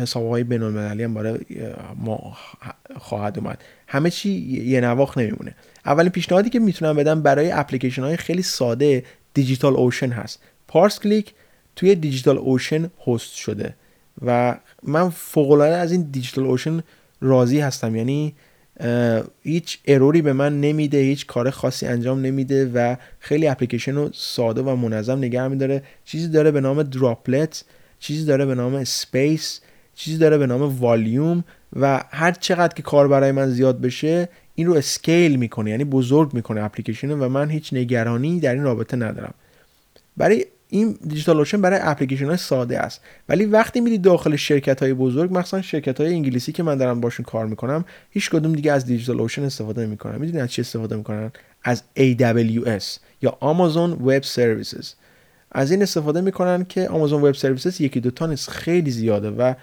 حساب 0.00 0.30
های 0.30 0.44
بین 0.44 0.62
المللی 0.62 1.02
هم 1.02 1.14
برای 1.14 1.38
ما 1.96 2.36
خواهد 2.96 3.38
اومد. 3.38 3.62
همه 3.88 4.10
چی 4.10 4.30
یه 4.66 4.80
نواخت 4.80 5.18
نمیمونه. 5.18 5.54
اولین 5.86 6.12
پیشنهادی 6.12 6.50
که 6.50 6.58
می‌تونم 6.58 6.96
بدم 6.96 7.22
برای 7.22 7.50
اپلیکیشن 7.50 8.02
های 8.02 8.16
خیلی 8.16 8.42
ساده 8.42 9.04
DigitalOcean 9.34 10.10
هست. 10.10 10.42
پارس 10.68 11.00
کلیک 11.00 11.34
توی 11.76 11.94
DigitalOcean 11.94 12.90
host 13.06 13.34
شده 13.34 13.74
و 14.26 14.56
من 14.84 15.10
فوق 15.10 15.50
از 15.50 15.92
این 15.92 16.02
DigitalOcean 16.02 16.80
راضی 17.20 17.60
هستم. 17.60 17.96
یعنی 17.96 18.34
هیچ 19.42 19.78
error 19.86 20.16
ی 20.16 20.22
به 20.22 20.32
من 20.32 20.60
نمیده 20.60 20.98
هیچ 20.98 21.26
کار 21.26 21.50
خاصی 21.50 21.86
انجام 21.86 22.20
نمیده 22.20 22.70
و 22.74 22.96
خیلی 23.18 23.46
اپلیکیشن 23.46 23.94
رو 23.94 24.10
ساده 24.14 24.62
و 24.62 24.76
منظم 24.76 25.18
نگه 25.18 25.48
میداره 25.48 25.82
چیزی 26.04 26.28
داره 26.28 26.50
به 26.50 26.60
نام 26.60 26.82
Droplet 26.82 27.64
چیزی 27.98 28.24
داره 28.24 28.46
به 28.46 28.54
نام 28.54 28.74
Space 28.74 29.60
چیزی 29.94 30.18
داره 30.18 30.38
به 30.38 30.46
نام 30.46 30.78
والیوم 30.78 31.44
و 31.76 32.04
هر 32.10 32.32
چقدر 32.32 32.74
که 32.74 32.82
کار 32.82 33.08
برای 33.08 33.32
من 33.32 33.50
زیاد 33.50 33.80
بشه 33.80 34.28
این 34.54 34.66
رو 34.66 34.74
scale 34.74 35.36
می‌کنه 35.36 35.70
یعنی 35.70 35.84
بزرگ 35.84 36.34
می‌کنه 36.34 36.62
اپلیکیشن 36.62 37.10
و 37.10 37.28
من 37.28 37.50
هیچ 37.50 37.72
نگرانی 37.72 38.40
در 38.40 38.54
این 38.54 38.62
رابطه 38.62 38.96
ندارم. 38.96 39.34
برای 40.16 40.46
این 40.68 40.98
DigitalOcean 41.06 41.60
برای 41.60 41.78
اپلیکیشن 41.82 42.26
های 42.26 42.36
ساده 42.36 42.78
است. 42.78 43.00
ولی 43.28 43.44
وقتی 43.44 43.80
میری 43.80 43.98
داخل 43.98 44.36
شرکت 44.36 44.82
های 44.82 44.94
بزرگ 44.94 45.38
مثلا 45.38 45.62
شرکت 45.62 46.00
های 46.00 46.14
انگلیسی 46.14 46.52
که 46.52 46.62
من 46.62 46.78
دارم 46.78 47.00
باشون 47.00 47.24
کار 47.24 47.46
می‌کنم 47.46 47.84
هیچ 48.10 48.30
کدوم 48.30 48.52
دیگه 48.52 48.72
از 48.72 48.86
DigitalOcean 48.86 49.42
استفاده 49.42 49.86
نمی‌کنن. 49.86 50.18
می‌دونی 50.18 50.40
از 50.40 50.50
چی 50.50 50.60
استفاده 50.60 50.96
می‌کنن؟ 50.96 51.32
از 51.62 51.82
AWS 51.98 52.98
یا 53.22 53.38
Amazon 53.40 54.08
Web 54.08 54.24
Services. 54.34 54.86
از 55.52 55.70
این 55.70 55.82
استفاده 55.82 56.20
می‌کنن 56.20 56.64
که 56.64 56.88
آمازون 56.88 57.22
وب 57.22 57.34
سرویسز 57.34 57.80
یکی 57.80 58.00
دو 58.00 58.10
تا 58.10 58.26
نیست. 58.26 58.50
خیلی 58.50 58.90
زیاده 58.90 59.30
و 59.30 59.54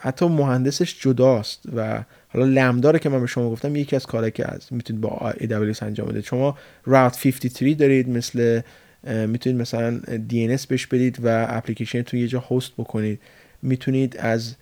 حتی 0.00 0.26
مهندسش 0.26 1.00
جداست 1.00 1.60
و 1.76 2.04
حالا 2.28 2.46
لمداره 2.46 2.98
که 2.98 3.08
من 3.08 3.20
به 3.20 3.26
شما 3.26 3.50
گفتم 3.50 3.76
یکی 3.76 3.96
از 3.96 4.06
کارهایی 4.06 4.32
که 4.32 4.54
از 4.54 4.60
می‌تونید 4.70 5.02
با 5.02 5.34
AWS 5.38 5.82
انجام 5.82 6.08
بده 6.08 6.20
شما 6.20 6.58
راوت 6.84 7.18
53 7.22 7.74
دارید 7.74 8.08
مثل 8.08 8.60
می‌تونید 9.04 9.60
مثلا 9.60 10.00
DNS 10.30 10.66
بهش 10.66 10.86
بدید 10.86 11.18
و 11.22 11.46
اپلیکیشنتون 11.48 12.20
یه 12.20 12.28
جا 12.28 12.44
هست 12.50 12.72
بکنید. 12.78 13.20
می‌تونید 13.62 14.16
از 14.16 14.54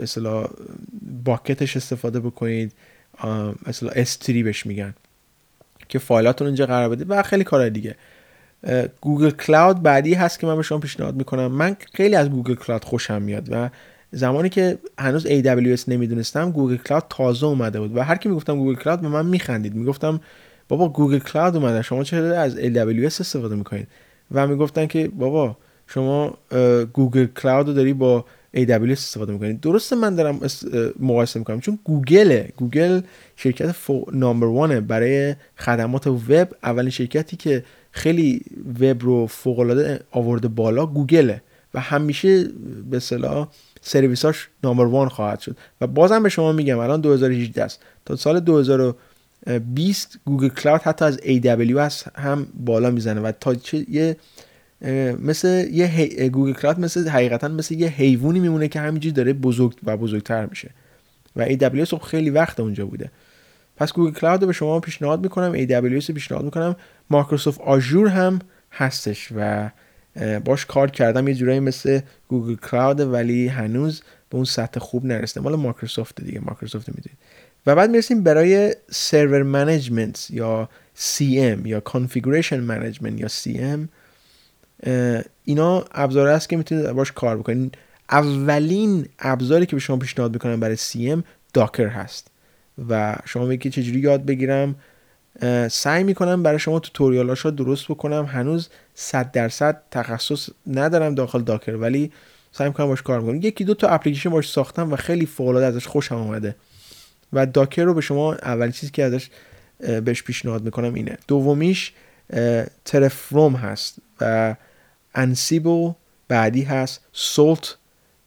مثلا 0.00 0.46
باکتش 1.24 1.76
استفاده 1.76 2.20
بکنید. 2.20 2.72
مثلا 3.66 3.90
S3 3.90 4.26
بهش 4.26 4.66
میگن 4.66 4.94
که 5.88 5.98
فایلاتون 5.98 6.46
اینجا 6.46 6.66
قرار 6.66 6.88
بدید 6.88 7.06
و 7.10 7.22
خیلی 7.22 7.44
کارهای 7.44 7.70
دیگه. 7.70 7.96
Google 9.00 9.30
Cloud 9.30 9.82
بعدی 9.82 10.14
هست 10.14 10.40
که 10.40 10.46
من 10.46 10.56
به 10.56 10.62
شما 10.62 10.78
پیشنهاد 10.78 11.16
می‌کنم. 11.16 11.46
من 11.46 11.76
خیلی 11.94 12.16
از 12.16 12.30
Google 12.30 12.54
Cloud 12.54 12.84
خوشم 12.84 13.22
میاد 13.22 13.48
و 13.50 13.70
زمانی 14.12 14.48
که 14.48 14.78
هنوز 14.98 15.26
AWS 15.26 15.88
نمی‌دونستم 15.88 16.50
Google 16.50 16.76
Cloud 16.76 17.04
تازه 17.10 17.46
اومده 17.46 17.80
بود 17.80 17.96
و 17.96 18.00
هر 18.00 18.16
کی 18.16 18.28
می‌گفتم 18.28 18.56
Google 18.56 18.74
Cloud 18.74 19.00
به 19.00 19.08
من 19.08 19.26
میخندید. 19.26 19.74
می‌گفتم 19.74 20.20
بابا 20.70 20.88
Google 20.88 21.18
Cloud 21.18 21.56
اومده 21.56 21.82
شما 21.82 22.04
چرا 22.04 22.40
از 22.40 22.56
AWS 22.56 23.20
استفاده 23.20 23.54
می‌کنید؟ 23.54 23.88
و 24.32 24.46
می‌گفتن 24.46 24.86
که 24.86 25.08
بابا 25.08 25.56
شما 25.86 26.34
Google 26.92 27.26
Cloud 27.26 27.68
رو 27.68 27.74
داری 27.74 27.92
با 27.92 28.24
AWS 28.56 28.90
استفاده 28.90 29.32
می‌کنید 29.32 29.60
درسته 29.60 29.96
من 29.96 30.14
دارم 30.14 30.40
مقایسه 31.00 31.38
می‌کنم 31.38 31.60
چون 31.60 31.78
گوگله. 31.84 32.52
گوگل 32.56 33.00
شرکت 33.36 33.74
number 34.12 34.46
one 34.46 34.71
ه 34.71 34.80
برای 34.80 35.34
خدمات 35.56 36.06
وب. 36.06 36.48
اولین 36.62 36.90
شرکتی 36.90 37.36
که 37.36 37.64
خیلی 37.90 38.42
وب 38.80 39.02
رو 39.02 39.26
فوق 39.26 39.58
العاده 39.58 40.00
آورده 40.10 40.48
بالا 40.48 40.86
گوگله. 40.86 41.42
و 41.74 41.80
همیشه 41.80 42.44
به 42.90 42.96
اصطلاح 42.96 43.48
سرویساش 43.80 44.48
number 44.64 44.84
one 44.84 45.08
خواهد 45.08 45.40
شد. 45.40 45.56
و 45.80 45.86
بازم 45.86 46.22
به 46.22 46.28
شما 46.28 46.52
میگم 46.52 46.78
الان 46.78 47.00
2018 47.00 47.62
است. 47.62 47.80
تا 48.06 48.16
سال 48.16 48.40
2020 49.46 50.18
Google 50.24 50.48
Cloud 50.48 50.80
حتی 50.80 51.04
از 51.04 51.18
AWS 51.18 52.08
هم 52.18 52.46
بالا 52.54 52.90
می‌زنه 52.90 53.20
و 53.20 53.32
تا 53.32 53.54
یه 53.88 54.16
مثل 55.18 55.68
یه 55.72 56.28
Google 56.28 56.52
Cloud 56.52 56.80
مثل 56.80 57.08
حقیقتا 57.08 57.48
مثل 57.48 57.74
یه 57.74 57.88
حیوانی 57.88 58.40
میمونه 58.40 58.68
که 58.68 58.80
همینجوری 58.80 59.12
داره 59.12 59.32
بزرگ 59.32 59.74
و 59.84 59.96
بزرگتر 59.96 60.46
میشه. 60.46 60.70
و 61.36 61.46
AWS 61.46 61.90
خب 61.90 61.98
خیلی 62.02 62.30
وقت 62.30 62.60
اونجا 62.60 62.86
بوده. 62.86 63.10
پس 63.76 63.92
Google 63.92 64.12
Cloud 64.12 64.40
رو 64.40 64.46
به 64.46 64.52
شما 64.52 64.80
پیشنهاد 64.80 65.22
می‌کنم 65.22 65.66
AWS 65.66 66.06
رو 66.06 66.14
پیشنهاد 66.14 66.44
می‌کنم. 66.44 66.76
Microsoft 67.10 67.60
Azure 67.60 68.08
هم 68.08 68.38
هستش 68.72 69.28
و 69.36 69.70
باش 70.44 70.66
کار 70.66 70.90
کردم. 70.90 71.28
یه 71.28 71.34
جورایی 71.34 71.60
مثل 71.60 72.00
Google 72.28 72.54
Cloud 72.54 73.00
ولی 73.00 73.48
هنوز 73.48 74.02
به 74.30 74.36
اون 74.36 74.44
سطح 74.44 74.80
خوب 74.80 75.04
نرسیده 75.04 75.40
مال 75.40 75.56
مایکروسافت 75.56 76.20
دیگه 76.20 76.40
مایکروسافت 76.40 76.88
می‌دونید. 76.88 77.18
و 77.66 77.74
بعد 77.74 77.90
می‌رسیم 77.90 78.22
برای 78.22 78.74
server 78.90 79.42
management 79.42 80.30
یا 80.30 80.68
CM 80.96 81.66
یا 81.66 81.80
configuration 81.80 82.60
management 82.60 83.20
یا 83.20 83.28
CM 83.28 83.88
اینا 85.44 85.84
ابزار 85.92 86.28
است 86.28 86.48
که 86.48 86.56
می‌تونید 86.56 86.90
باش 86.90 87.12
کار 87.12 87.38
بکنید. 87.38 87.74
اولین 88.10 89.06
ابزاری 89.18 89.66
که 89.66 89.76
به 89.76 89.80
شما 89.80 89.96
پیشنهاد 89.96 90.32
می‌کنم 90.32 90.60
برای 90.60 90.76
CM 90.76 91.18
داکر 91.52 91.86
هست. 91.86 92.26
و 92.88 93.16
شما 93.24 93.44
میگی 93.44 93.70
چجوری 93.70 94.00
یاد 94.00 94.24
بگیرم؟ 94.24 94.74
سعی 95.70 96.04
می‌کنم 96.04 96.42
برای 96.42 96.58
شما 96.58 96.80
توتوریالاش 96.80 97.40
رو 97.40 97.50
درست 97.50 97.84
بکنم. 97.84 98.24
هنوز 98.24 98.68
100 98.94 99.32
درصد 99.32 99.82
تخصص 99.90 100.48
ندارم 100.66 101.14
داخل 101.14 101.42
داکر 101.42 101.72
ولی 101.72 102.12
سعی 102.52 102.68
می‌کنم 102.68 102.86
باش 102.86 103.02
کار 103.02 103.20
می‌کنم 103.20 103.40
یکی 103.42 103.64
دو 103.64 103.74
تا 103.74 103.88
اپلیکیشن 103.88 104.30
باش 104.30 104.50
ساختم 104.50 104.92
و 104.92 104.96
خیلی 104.96 105.26
فوق 105.26 105.56
ازش 105.56 105.86
خوشم 105.86 106.14
اومده. 106.16 106.56
و 107.32 107.46
داکر 107.46 107.84
رو 107.84 107.94
به 107.94 108.00
شما 108.00 108.34
اول 108.34 108.70
چیزی 108.70 108.92
که 108.92 109.04
ازش 109.04 109.28
بهش 110.04 110.22
پیشنهاد 110.22 110.64
می‌کنم 110.64 110.94
اینه. 110.94 111.18
دومیش 111.28 111.92
ترفروم 112.84 113.56
هست 113.56 113.96
و 114.20 114.56
Ansible 115.14 115.90
بعدی 116.28 116.62
هست 116.62 117.00
Salt 117.12 117.76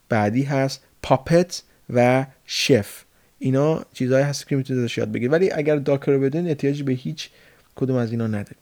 بعدی 0.10 0.44
هست 0.44 0.84
Puppet 1.02 1.64
و 1.90 2.26
Chef. 2.46 3.04
اینا 3.40 3.86
چیزهایی 3.94 4.26
هست 4.26 4.48
که 4.48 4.56
می‌تونید 4.56 4.84
ازش 4.84 4.98
یاد 4.98 5.12
بگیرید. 5.12 5.32
ولی 5.32 5.52
اگر 5.52 5.76
Docker 5.76 6.12
رو 6.12 6.20
بدین 6.20 6.48
احتیاجی 6.48 6.84
به 6.84 6.94
هیچ 6.94 7.30
کدوم 7.76 7.96
از 7.96 8.12
اینا 8.12 8.28
ندارید 8.28 8.58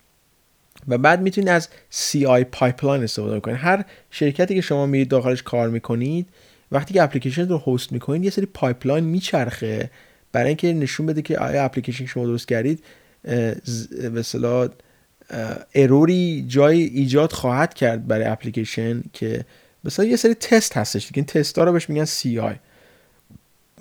و 0.88 0.98
بعد 0.98 1.22
می‌تونید 1.22 1.50
از 1.50 1.70
CI 1.92 2.44
pipeline 2.52 3.04
استفاده 3.04 3.40
کنید. 3.40 3.58
هر 3.58 3.86
شرکتی 4.12 4.56
که 4.56 4.62
شما 4.62 4.86
میرید 4.86 5.08
داخلش 5.08 5.44
کار 5.44 5.70
می‌کنید 5.70 6.30
وقتی 6.72 6.94
که 6.94 7.04
اپلیکیشن 7.04 7.48
رو 7.48 7.64
host 7.68 7.92
می‌کنید 7.92 8.24
یه 8.24 8.30
سری 8.30 8.46
pipeline 8.46 9.04
میچرخه 9.04 9.90
برای 10.32 10.48
اینکه 10.48 10.74
نشون 10.74 11.06
بده 11.06 11.22
که 11.22 11.40
آیا 11.40 11.64
اپلیکیشن 11.64 12.06
شما 12.06 12.26
درست 12.26 12.48
کردید 12.48 12.84
یه 14.14 14.24
error 15.76 16.46
ی 16.48 16.56
جایی 16.56 16.82
ایجاد 16.82 17.32
خواهد 17.32 17.74
کرد 17.74 18.08
برای 18.08 18.26
اپلیکیشن 18.26 19.04
که 19.14 19.46
مثلا 19.84 20.06
یه 20.06 20.16
سری 20.16 20.34
تست 20.34 20.78
هستش. 20.78 21.08
دیگه 21.08 21.18
این 21.18 21.26
تست 21.26 21.58
ها 21.58 21.64
رو 21.64 21.72
بهش 21.72 21.90
میگن 21.90 22.06
CI. 22.06 22.56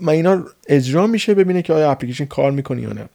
من 0.00 0.12
اینا 0.12 0.44
اجرا 0.66 1.06
میشه 1.06 1.34
ببینه 1.34 1.62
که 1.62 1.72
آیا 1.72 1.90
اپلیکیشن 1.90 2.24
کار 2.24 2.52
می‌کنه 2.52 2.82
یا 2.82 2.92
نه. 2.92 3.08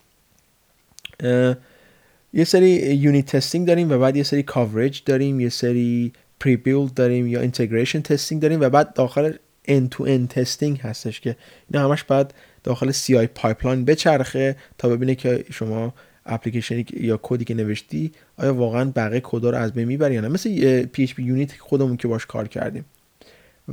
یه 2.34 2.44
سری 2.44 2.70
unit 2.96 3.26
testing 3.26 3.68
داریم 3.68 3.92
و 3.92 3.98
بعد 3.98 4.16
یه 4.16 4.24
سری 4.24 4.44
coverage 4.44 5.04
داریم 5.06 5.40
یه 5.40 5.50
سری 5.50 6.14
pre-build 6.40 6.94
داریم 6.94 7.28
یا 7.28 7.42
integration 7.42 8.02
testing 8.02 8.42
داریم 8.42 8.62
و 8.62 8.70
بعد 8.70 8.94
داخل 8.94 9.34
end 9.68 9.96
to 9.96 10.00
end 10.00 10.28
testing 10.30 10.80
هستش 10.80 11.22
که 11.22 11.36
اینا 11.72 11.90
همش 11.90 12.04
بعد 12.04 12.34
داخل 12.66 12.92
CI 12.92 13.18
pipeline 13.18 13.86
بچرخه 13.86 14.56
تا 14.78 14.90
ببینه 14.90 15.16
که 15.16 15.46
شما 15.52 15.94
اپلیکیشنی 16.26 16.86
یا 16.94 17.20
کدی 17.24 17.46
که 17.46 17.54
نوشتی 17.54 18.12
آیا 18.38 18.54
واقعا 18.54 18.92
بقیه 18.96 19.22
کدا 19.24 19.50
رو 19.50 19.58
از 19.58 19.74
بین 19.74 19.88
می‌بره 19.88 20.16
یا 20.16 20.22
نه؟ 20.22 20.28
مثل 20.28 20.86
PHPUnit 20.86 21.52
خودمون 21.60 21.98
که 21.98 22.08
باش 22.08 22.26
کار 22.26 22.48
کردیم. 22.48 22.86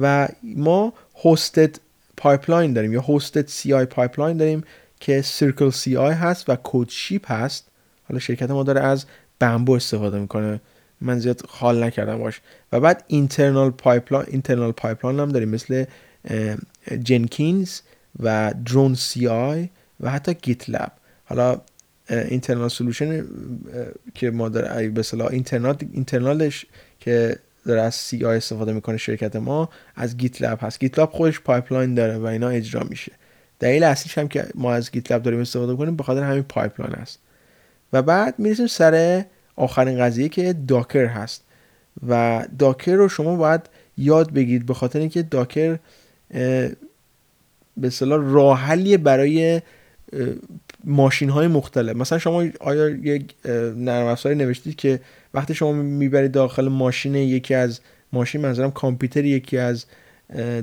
و 0.00 0.28
ما 0.42 0.92
hosted 1.24 1.76
pipeline 2.16 2.72
داریم 2.72 2.92
یا 2.92 3.00
hosted 3.00 3.48
CI 3.48 3.72
pipeline 3.72 4.36
داریم 4.36 4.64
که 5.00 5.22
CircleCI 5.22 6.14
هست 6.14 6.50
و 6.50 6.56
Codeship 6.62 7.32
هست. 7.32 7.68
حالا 8.08 8.18
شرکت 8.18 8.50
ما 8.50 8.62
داره 8.62 8.80
از 8.80 9.04
بمبو 9.38 9.72
استفاده 9.72 10.18
می‌کنه. 10.18 10.60
من 11.00 11.18
زیاد 11.18 11.42
حال 11.48 11.84
نکردم 11.84 12.18
باش. 12.18 12.40
و 12.72 12.80
بعد 12.80 13.04
internal 13.06 13.70
pipeline 13.70 14.26
internal 14.30 14.72
pipeline 14.72 15.20
هم 15.20 15.28
داریم. 15.28 15.48
مثل 15.48 15.84
Jenkins 17.02 17.80
و 18.20 18.54
Drone 18.66 18.94
CI 18.94 19.68
و 20.00 20.10
حتی 20.10 20.34
GitLab 20.34 20.92
حالا 21.24 21.60
internal 22.08 22.68
solution 22.68 23.24
که 24.14 24.30
ما 24.30 24.48
داره 24.48 24.88
به 24.88 25.00
اصطلاح 25.00 25.28
internal 25.28 25.76
internal 25.92 26.51
ش 26.51 26.66
که 27.00 27.36
داره 27.66 27.80
از 27.80 27.94
CI 27.94 28.36
استفاده 28.36 28.72
می‌کنه 28.72 28.96
شرکت 28.96 29.36
ما 29.36 29.68
از 29.96 30.16
GitLab 30.16 30.58
هست. 30.62 30.80
GitLab 30.80 31.10
خودش 31.10 31.40
pipeline 31.40 31.94
داره 31.94 32.18
و 32.18 32.26
اینا 32.26 32.48
اجرا 32.48 32.82
میشه. 32.88 33.12
دلیل 33.60 33.82
اصلیش 33.82 34.18
هم 34.18 34.28
که 34.28 34.46
ما 34.54 34.72
از 34.72 34.90
GitLab 34.90 35.22
داریم 35.22 35.40
استفاده 35.40 35.76
کنیم 35.76 35.96
به 35.96 36.02
خاطر 36.02 36.22
همین 36.22 36.42
pipeline 36.42 36.94
است 36.94 37.18
و 37.92 38.02
بعد 38.02 38.38
می‌رسیم 38.38 38.66
سر 38.66 39.24
آخرین 39.56 39.98
قضیه 39.98 40.28
که 40.28 40.52
Docker 40.52 41.06
هست. 41.06 41.42
و 42.08 42.44
داکر 42.58 42.94
رو 42.94 43.08
شما 43.08 43.36
باید 43.36 43.60
یاد 43.96 44.32
بگیرید 44.32 44.66
به 44.66 44.74
خاطر 44.74 44.98
اینکه 44.98 45.22
داکر 45.22 45.78
به 47.76 47.86
اصطلاح 47.86 48.32
راه 48.32 48.76
برای 48.96 49.60
ماشین 50.84 51.28
های 51.30 51.46
مختلف. 51.46 51.96
مثلا 51.96 52.18
شما 52.18 52.44
آیا 52.60 52.88
یک 52.88 53.34
نرم 53.76 54.06
افزاری 54.06 54.34
نوشتید 54.34 54.76
که 54.76 55.00
وقتی 55.34 55.54
شما 55.54 55.72
می‌برید 55.72 56.32
داخل 56.32 56.68
ماشین 56.68 57.14
یکی 57.14 57.54
از 57.54 57.80
ماشین 58.12 58.40
منظورم 58.40 58.70
کامپیوتر 58.70 59.24
یکی 59.24 59.58
از 59.58 59.84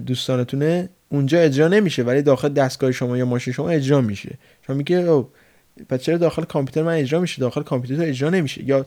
دوستانتونه 0.05 0.89
اونجا 1.09 1.39
اجرا 1.39 1.67
نمیشه 1.67 2.03
ولی 2.03 2.21
داخل 2.21 2.49
دستگاه 2.49 2.91
شما 2.91 3.17
یا 3.17 3.25
ماشین 3.25 3.53
شما 3.53 3.69
اجرا 3.69 4.01
میشه. 4.01 4.37
شما 4.67 4.75
میگه 4.75 5.23
پس 5.89 6.01
چرا 6.01 6.17
داخل 6.17 6.43
کامپیوتر 6.43 6.83
من 6.83 6.93
اجرا 6.93 7.19
میشه؟ 7.19 7.41
داخل 7.41 7.63
کامپیوتر 7.63 8.03
اجرا 8.03 8.29
نمیشه. 8.29 8.63
یا 8.63 8.85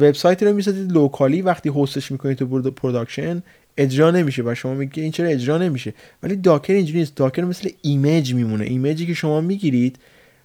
وبسایتی 0.00 0.44
رو 0.44 0.52
می‌سازید 0.52 0.92
locally 0.92 1.42
وقتی 1.42 1.72
host 1.76 1.99
ش 1.99 2.10
می‌کنید 2.12 2.38
تو 2.38 2.70
production 2.70 3.42
اجرا 3.76 4.10
نمیشه 4.10 4.42
و 4.42 4.54
شما 4.54 4.74
میگه 4.74 5.02
این 5.02 5.12
چرا 5.12 5.28
اجرا 5.28 5.58
نمیشه. 5.58 5.94
ولی 6.22 6.36
Docker 6.36 6.72
اینجوری 6.72 6.98
نیست. 6.98 7.16
Docker 7.16 7.44
مثل 7.44 7.70
image 7.82 8.34
میمونه. 8.34 8.64
image 8.64 8.99
ی 8.99 9.06
که 9.06 9.14
شما 9.14 9.40
می‌گیرید 9.40 9.98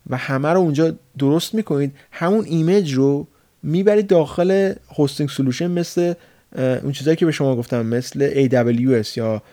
و 0.09 0.17
همه 0.17 0.49
رو 0.49 0.59
اونجا 0.59 0.95
درست 1.17 1.53
می‌کنید 1.53 1.93
همون 2.11 2.45
image 2.45 2.93
رو 2.93 3.27
می‌برید 3.63 4.07
داخل 4.07 4.73
hosting 4.97 5.29
solution 5.29 5.71
مثل 5.71 6.13
اون 6.57 6.91
چیزایی 6.91 7.17
که 7.17 7.25
به 7.25 7.31
شما 7.31 7.55
گفتم 7.55 7.85
مثل 7.85 8.47
AWS 8.47 9.17
یا 9.17 9.43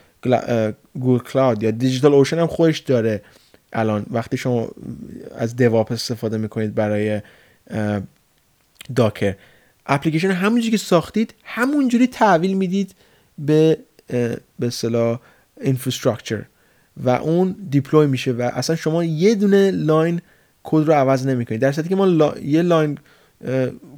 Google 0.94 1.18
Cloud 1.18 1.62
یا 1.62 1.70
DigitalOcean 1.70 2.38
هم 2.39 2.47
خودش 2.47 2.79
داره 2.79 3.22
الان. 3.72 4.07
وقتی 4.11 4.37
شما 4.37 4.68
از 5.39 5.57
DevOps 5.57 5.92
استفاده 5.93 6.39
می‌کنید 6.39 6.74
برای 6.74 7.20
Docker 8.94 9.34
application 9.86 10.30
همونجوری 10.31 10.70
که 10.70 10.77
ساختید 10.77 11.35
همونجوری 11.45 12.07
تحویل 12.07 12.57
می‌دید 12.57 12.95
به 13.39 13.78
به 14.59 14.66
اصطلاح 14.66 15.20
infrastructure 15.61 16.42
و 17.05 17.11
اون 17.11 17.57
deploy 17.70 18.07
میشه 18.07 18.32
و 18.32 18.51
اصلا 18.55 18.76
شما 18.76 19.05
یه 19.05 19.34
دونه 19.34 19.70
line 19.70 20.20
code 20.62 20.86
رو 20.87 20.93
عوض 20.93 21.26
نمی‌کنید. 21.26 21.61
در 21.61 21.72
که 21.72 21.97
ما 21.97 22.34
یه 22.43 22.62
line 22.62 22.99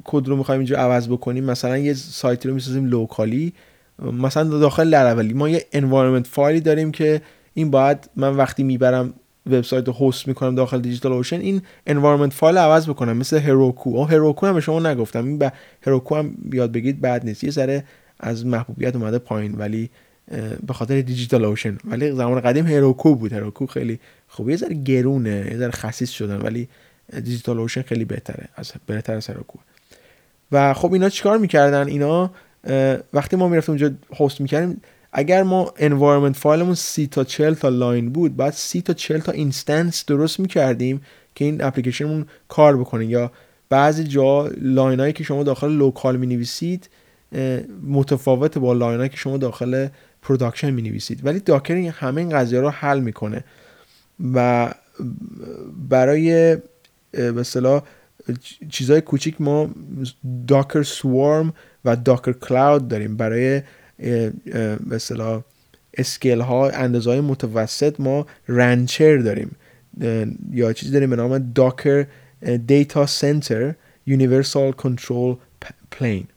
code 0.03 0.27
رو 0.27 0.35
می‌خوایم 0.35 0.59
اینجا 0.59 0.77
عوض 0.77 1.07
بکنیم 1.07 1.43
مثلا 1.43 1.77
یه 1.77 1.93
سایتی 1.93 2.47
رو 2.47 2.53
می‌سازیم 2.53 2.85
locally 2.85 3.53
مثلا 4.01 4.43
داخل 4.43 4.87
لراولی 4.87 5.33
ما 5.33 5.49
یه 5.49 5.65
environment 5.73 6.27
file 6.27 6.53
ی 6.53 6.59
داریم 6.59 6.91
که 6.91 7.21
این 7.53 7.71
باید 7.71 8.09
من 8.15 8.35
وقتی 8.35 8.63
می‌برم 8.63 9.13
وبسایت 9.45 9.87
رو 9.87 9.95
host 9.99 10.27
می‌کنم 10.27 10.55
داخل 10.55 10.79
DigitalOcean 10.81 11.39
این 11.39 11.61
environment 11.87 12.33
file 12.33 12.57
عوض 12.57 12.89
بکنم. 12.89 13.17
مثل 13.17 13.39
Heroku 13.39 13.89
اون 13.89 14.09
Heroku 14.09 14.47
هم 14.47 14.53
به 14.53 14.61
شما 14.61 14.79
نگفتم. 14.79 15.25
این 15.25 15.37
به 15.37 15.51
Heroku 15.81 16.15
هم 16.15 16.35
یاد 16.53 16.71
بگید 16.71 17.01
بد 17.01 17.25
نیست. 17.25 17.43
یه 17.43 17.51
ذره 17.51 17.83
از 18.19 18.45
محبوبیت 18.45 18.95
اومده 18.95 19.19
پایین 19.19 19.55
ولی 19.55 19.89
به 20.67 20.73
خاطر 20.73 21.01
DigitalOcean. 21.01 21.77
ولی 21.85 22.11
زمان 22.11 22.39
قدیم 22.39 22.67
Heroku 22.67 23.15
بود. 23.15 23.33
Heroku 23.33 23.65
خیلی 23.65 23.99
خوبه 24.27 24.51
یه 24.51 24.57
ذره 24.57 24.75
گرونه 24.75 25.47
یه 25.51 25.57
ذره 25.57 25.71
خسیس 25.71 26.09
شدن 26.09 26.41
ولی 26.41 26.67
DigitalOcean 27.13 27.81
خیلی 27.81 28.05
بهتره 28.05 28.47
از 28.55 28.71
بهتر 28.85 29.15
از 29.15 29.27
Heroku 29.27 29.59
و 30.51 30.73
خب 30.73 30.93
اینا 30.93 31.09
چیکار 31.09 31.37
می‌کردن؟ 31.37 31.87
اینا 31.87 32.31
وقتی 33.13 33.35
ما 33.35 33.47
می‌رفتیم 33.47 33.73
اونجا 33.73 33.91
host 34.19 34.41
می‌کردیم 34.41 34.81
اگر 35.11 35.43
ما 35.43 35.73
environment 35.77 36.35
file 36.35 36.58
مون 36.58 36.75
سی 36.75 37.07
تا 37.07 37.23
40 37.23 37.53
تا 37.53 37.69
line 37.69 38.09
بود 38.09 38.35
بعد 38.35 38.53
سی 38.53 38.81
تا 38.81 38.93
40 38.93 39.19
تا 39.19 39.31
instance 39.31 40.05
درست 40.05 40.39
می‌کردیم 40.39 41.01
که 41.35 41.45
این 41.45 41.63
اپلیکیشنمون 41.63 42.25
کار 42.47 42.77
بکنه. 42.77 43.05
یا 43.05 43.31
بعضی 43.69 44.03
جا 44.03 44.47
line 44.47 44.99
هایی 44.99 45.13
که 45.13 45.23
شما 45.23 45.43
داخل 45.43 45.71
local 45.71 46.17
می 46.17 46.27
نویسید 46.27 46.89
متفاوت 47.83 48.57
با 48.57 48.73
line 48.73 48.97
هایی 48.97 49.09
که 49.09 49.17
شما 49.17 49.37
داخل 49.37 49.87
production 50.21 50.71
می 50.71 50.81
نویسید 50.81 51.25
ولی 51.25 51.39
Docker 51.39 51.73
این 51.73 51.91
همه 51.91 52.21
این 52.21 52.29
قضیه 52.29 52.59
رو 52.59 52.69
حل 52.69 52.99
می‌کنه 52.99 53.43
و 54.33 54.69
برای 55.89 56.57
به 57.11 57.39
اصطلاح 57.39 57.83
چیزهای 58.69 59.01
کوچیک 59.01 59.41
ما 59.41 59.69
Docker 60.47 60.83
Swarm 60.83 61.53
و 61.85 61.95
Docker 61.95 62.33
Cloud 62.33 62.87
داریم. 62.87 63.17
برای 63.17 63.61
به 64.89 65.43
scale 65.93 66.41
ها 66.41 66.69
اندازه 66.69 67.09
های 67.09 67.21
متوسط 67.21 67.99
ما 67.99 68.25
Rancher 68.47 69.17
داریم. 69.17 69.55
یا 70.51 70.73
چیزی 70.73 70.91
داریم 70.91 71.09
به 71.09 71.15
نام 71.15 71.51
Docker 71.55 72.05
Datacenter 72.67 73.73
Universal 74.05 74.71
Control 74.71 75.35
Plane. 75.91 76.27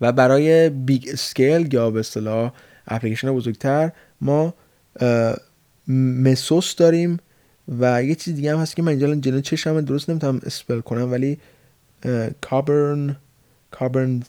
و 0.00 0.12
برای 0.12 0.70
big 0.70 1.08
scale 1.12 1.74
یا 1.74 1.90
به 1.90 2.00
اصطلاح 2.00 2.52
اپلیکیشن 2.88 3.32
بزرگتر 3.32 3.92
ما 4.20 4.54
Mesos 5.88 6.74
داریم 6.74 7.18
و 7.80 8.02
یه 8.02 8.14
چیز 8.14 8.34
دیگه 8.34 8.52
هم 8.52 8.58
هست 8.58 8.76
که 8.76 8.82
من 8.82 8.88
اینجا 8.88 9.14
جلو 9.14 9.40
چشم 9.40 9.80
درست 9.80 10.10
نمی‌تونم 10.10 10.40
spell 10.46 10.80
کنم 10.80 11.12
ولی 11.12 11.38
Kubern 12.40 13.16
Kubern 13.70 14.22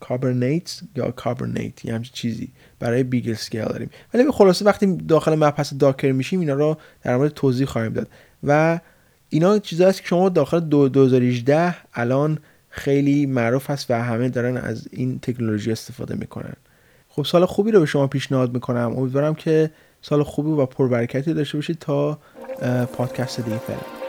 Kubernetes 0.00 0.80
یا 0.96 1.10
Kubernetes 1.10 1.84
یه 1.84 1.94
همچین 1.94 2.12
چیزی 2.14 2.48
برای 2.78 3.02
big 3.02 3.28
scale 3.28 3.64
داریم. 3.64 3.90
ولی 4.14 4.24
به 4.24 4.32
خلاصه 4.32 4.64
وقتی 4.64 4.96
داخل 4.96 5.34
مبحث 5.34 5.72
Docker 5.78 6.12
میشیم 6.12 6.40
اینا 6.40 6.54
رو 6.54 6.76
در 7.02 7.16
مورد 7.16 7.32
توضیح 7.32 7.66
خواهیم 7.66 7.92
داد. 7.92 8.08
و 8.42 8.80
اینا 9.28 9.58
چیزایی 9.58 9.90
است 9.90 10.02
که 10.02 10.08
شما 10.08 10.28
داخل 10.28 10.60
2018 10.60 11.76
الان 11.94 12.38
خیلی 12.70 13.26
معروف 13.26 13.70
هست 13.70 13.90
و 13.90 13.94
همه 13.94 14.28
دارن 14.28 14.56
از 14.56 14.88
این 14.90 15.18
تکنولوژی 15.20 15.72
استفاده 15.72 16.14
می‌کنن. 16.14 16.54
خب 17.08 17.24
سال 17.24 17.46
خوبی 17.46 17.70
رو 17.70 17.80
به 17.80 17.86
شما 17.86 18.06
پیشنهاد 18.06 18.54
می‌کنم. 18.54 18.94
امیدوارم 18.96 19.34
که 19.34 19.70
سال 20.02 20.22
خوبی 20.22 20.50
و 20.50 20.66
پربرکتی 20.66 21.34
داشته 21.34 21.58
باشید 21.58 21.78
تا 21.78 22.18
پادکست 22.92 23.40
دیگه 23.40 23.58
فعلا. 23.58 23.99